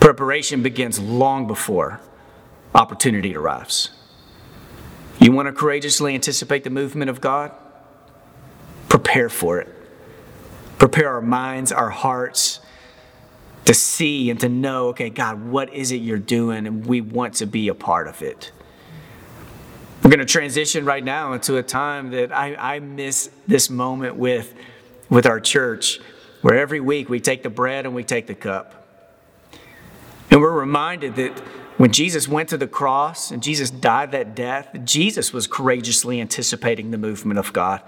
Preparation 0.00 0.62
begins 0.62 0.98
long 0.98 1.46
before 1.46 2.00
opportunity 2.74 3.36
arrives. 3.36 3.90
You 5.20 5.32
want 5.32 5.46
to 5.46 5.52
courageously 5.52 6.14
anticipate 6.14 6.64
the 6.64 6.70
movement 6.70 7.10
of 7.10 7.20
God? 7.20 7.52
Prepare 8.88 9.28
for 9.28 9.60
it. 9.60 9.77
Prepare 10.78 11.10
our 11.10 11.20
minds, 11.20 11.72
our 11.72 11.90
hearts 11.90 12.60
to 13.64 13.74
see 13.74 14.30
and 14.30 14.40
to 14.40 14.48
know, 14.48 14.88
okay, 14.88 15.10
God, 15.10 15.44
what 15.44 15.72
is 15.74 15.92
it 15.92 15.96
you're 15.96 16.18
doing? 16.18 16.66
And 16.66 16.86
we 16.86 17.00
want 17.00 17.34
to 17.34 17.46
be 17.46 17.68
a 17.68 17.74
part 17.74 18.08
of 18.08 18.22
it. 18.22 18.50
We're 20.02 20.10
going 20.10 20.20
to 20.20 20.24
transition 20.24 20.84
right 20.84 21.04
now 21.04 21.34
into 21.34 21.58
a 21.58 21.62
time 21.62 22.10
that 22.12 22.32
I, 22.32 22.54
I 22.54 22.78
miss 22.78 23.30
this 23.46 23.68
moment 23.68 24.16
with, 24.16 24.54
with 25.10 25.26
our 25.26 25.40
church, 25.40 26.00
where 26.40 26.56
every 26.56 26.80
week 26.80 27.10
we 27.10 27.20
take 27.20 27.42
the 27.42 27.50
bread 27.50 27.84
and 27.84 27.94
we 27.94 28.04
take 28.04 28.26
the 28.26 28.34
cup. 28.34 28.86
And 30.30 30.40
we're 30.40 30.58
reminded 30.58 31.16
that 31.16 31.38
when 31.78 31.92
Jesus 31.92 32.26
went 32.26 32.48
to 32.48 32.56
the 32.56 32.66
cross 32.66 33.30
and 33.30 33.42
Jesus 33.42 33.70
died 33.70 34.12
that 34.12 34.34
death, 34.34 34.68
Jesus 34.84 35.32
was 35.32 35.46
courageously 35.46 36.20
anticipating 36.20 36.90
the 36.90 36.98
movement 36.98 37.38
of 37.38 37.52
God. 37.52 37.82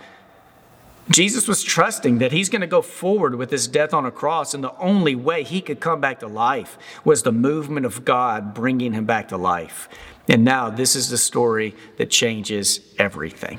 Jesus 1.11 1.49
was 1.49 1.65
trusting 1.65 2.19
that 2.19 2.31
he's 2.31 2.49
going 2.49 2.61
to 2.61 2.69
go 2.69 2.83
forward 2.83 3.35
with 3.35 3.51
his 3.51 3.67
death 3.67 3.93
on 3.93 4.07
a 4.07 4.13
cross, 4.13 4.55
and 4.55 4.63
the 4.63 4.77
only 4.79 5.17
way 5.17 5.43
he 5.43 5.61
could 5.61 5.81
come 5.81 6.01
back 6.01 6.21
to 6.21 6.29
life 6.29 6.79
was 7.05 7.25
the 7.25 7.33
movement 7.33 7.85
of 7.85 8.05
God 8.05 8.55
bringing 8.55 8.93
him 8.93 9.07
back 9.07 9.29
to 9.29 9.37
life. 9.37 9.89
And 10.29 10.45
now, 10.45 10.71
this 10.71 10.95
is 10.95 11.11
the 11.11 11.19
story 11.19 11.75
that 11.97 12.11
changes 12.11 12.81
everything. 12.97 13.59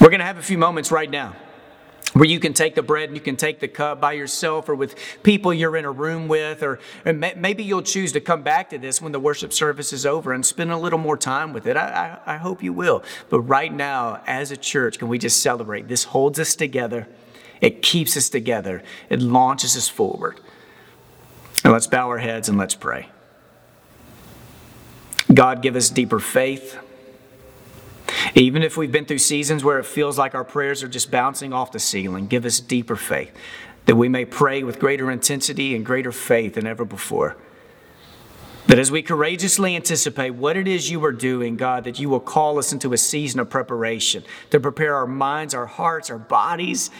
We're 0.00 0.10
going 0.10 0.20
to 0.20 0.26
have 0.26 0.38
a 0.38 0.42
few 0.42 0.58
moments 0.58 0.90
right 0.90 1.08
now 1.08 1.36
where 2.12 2.26
you 2.26 2.40
can 2.40 2.54
take 2.54 2.74
the 2.74 2.82
bread 2.82 3.08
and 3.08 3.16
you 3.16 3.20
can 3.20 3.36
take 3.36 3.60
the 3.60 3.68
cup 3.68 4.00
by 4.00 4.12
yourself 4.12 4.68
or 4.68 4.74
with 4.74 4.94
people 5.22 5.52
you're 5.52 5.76
in 5.76 5.84
a 5.84 5.90
room 5.90 6.28
with, 6.28 6.62
or, 6.62 6.78
maybe 7.04 7.62
you'll 7.62 7.82
choose 7.82 8.12
to 8.12 8.20
come 8.20 8.42
back 8.42 8.70
to 8.70 8.78
this 8.78 9.02
when 9.02 9.12
the 9.12 9.20
worship 9.20 9.52
service 9.52 9.92
is 9.92 10.06
over 10.06 10.32
and 10.32 10.46
spend 10.46 10.70
a 10.70 10.78
little 10.78 10.98
more 10.98 11.16
time 11.16 11.52
with 11.52 11.66
it. 11.66 11.76
I, 11.76 12.20
I, 12.26 12.34
I 12.34 12.36
hope 12.38 12.62
you 12.62 12.72
will. 12.72 13.02
But 13.28 13.40
right 13.40 13.72
now, 13.72 14.22
as 14.26 14.50
a 14.50 14.56
church, 14.56 14.98
can 14.98 15.08
we 15.08 15.18
just 15.18 15.42
celebrate? 15.42 15.88
This 15.88 16.04
holds 16.04 16.38
us 16.38 16.54
together, 16.54 17.06
it 17.60 17.82
keeps 17.82 18.16
us 18.16 18.28
together, 18.28 18.82
it 19.10 19.20
launches 19.20 19.76
us 19.76 19.88
forward. 19.88 20.40
And 21.64 21.72
let's 21.72 21.86
bow 21.86 22.08
our 22.08 22.18
heads 22.18 22.48
and 22.48 22.56
let's 22.56 22.74
pray. 22.74 23.08
God, 25.32 25.62
give 25.62 25.74
us 25.74 25.90
deeper 25.90 26.20
faith. 26.20 26.78
Even 28.36 28.62
if 28.62 28.76
we've 28.76 28.92
been 28.92 29.06
through 29.06 29.16
seasons 29.16 29.64
where 29.64 29.78
it 29.78 29.86
feels 29.86 30.18
like 30.18 30.34
our 30.34 30.44
prayers 30.44 30.82
are 30.82 30.88
just 30.88 31.10
bouncing 31.10 31.54
off 31.54 31.72
the 31.72 31.78
ceiling, 31.78 32.26
give 32.26 32.44
us 32.44 32.60
deeper 32.60 32.94
faith 32.94 33.32
that 33.86 33.96
we 33.96 34.10
may 34.10 34.26
pray 34.26 34.62
with 34.62 34.78
greater 34.78 35.10
intensity 35.10 35.74
and 35.74 35.86
greater 35.86 36.12
faith 36.12 36.54
than 36.54 36.66
ever 36.66 36.84
before. 36.84 37.36
That 38.66 38.78
as 38.78 38.90
we 38.90 39.00
courageously 39.00 39.74
anticipate 39.74 40.30
what 40.30 40.56
it 40.56 40.68
is 40.68 40.90
you 40.90 41.02
are 41.04 41.12
doing, 41.12 41.56
God, 41.56 41.84
that 41.84 41.98
you 41.98 42.10
will 42.10 42.20
call 42.20 42.58
us 42.58 42.72
into 42.74 42.92
a 42.92 42.98
season 42.98 43.40
of 43.40 43.48
preparation 43.48 44.22
to 44.50 44.60
prepare 44.60 44.96
our 44.96 45.06
minds, 45.06 45.54
our 45.54 45.66
hearts, 45.66 46.10
our 46.10 46.18
bodies 46.18 46.90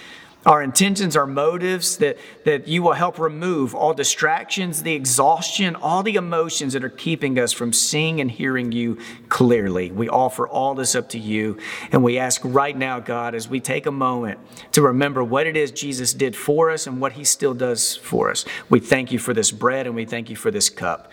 our 0.47 0.63
intentions, 0.63 1.17
our 1.17 1.27
motives, 1.27 1.97
that, 1.97 2.17
that 2.45 2.69
you 2.69 2.81
will 2.81 2.93
help 2.93 3.19
remove 3.19 3.75
all 3.75 3.93
distractions, 3.93 4.85
the 4.85 4.95
exhaustion, 4.95 5.75
all 5.75 6.05
the 6.05 6.15
emotions 6.15 6.73
that 6.73 6.85
are 6.85 6.89
keeping 6.89 7.37
us 7.37 7.53
from 7.53 7.73
seeing 7.73 8.21
and 8.21 8.31
hearing 8.31 8.71
you 8.71 8.97
clearly. 9.29 9.91
We 9.91 10.09
offer 10.09 10.47
all 10.47 10.77
this 10.77 10.95
up 10.95 11.09
to 11.11 11.19
you. 11.19 11.59
And 11.91 12.05
we 12.05 12.19
ask 12.19 12.41
right 12.45 12.77
now, 12.77 13.01
God, 13.01 13.35
as 13.35 13.49
we 13.49 13.59
take 13.59 13.87
a 13.87 13.91
moment 13.91 14.39
to 14.73 14.83
remember 14.83 15.25
what 15.25 15.49
it 15.49 15.57
is 15.57 15.73
Jesus 15.73 16.15
did 16.15 16.37
for 16.37 16.71
us 16.71 16.87
and 16.87 17.01
what 17.01 17.13
he 17.13 17.25
still 17.25 17.53
does 17.53 17.97
for 17.97 18.31
us. 18.31 18.45
We 18.71 18.79
thank 18.79 19.11
you 19.11 19.19
for 19.19 19.35
this 19.35 19.51
bread 19.51 19.87
and 19.87 19.97
we 19.97 20.05
thank 20.05 20.31
you 20.31 20.37
for 20.37 20.53
this 20.53 20.71
cup, 20.71 21.11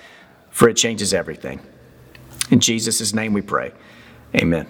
for 0.52 0.70
it 0.70 0.78
changes 0.78 1.12
everything. 1.12 1.60
In 2.52 2.60
Jesus' 2.60 3.14
name 3.16 3.34
we 3.34 3.42
pray. 3.42 3.72
Amen. 4.36 4.68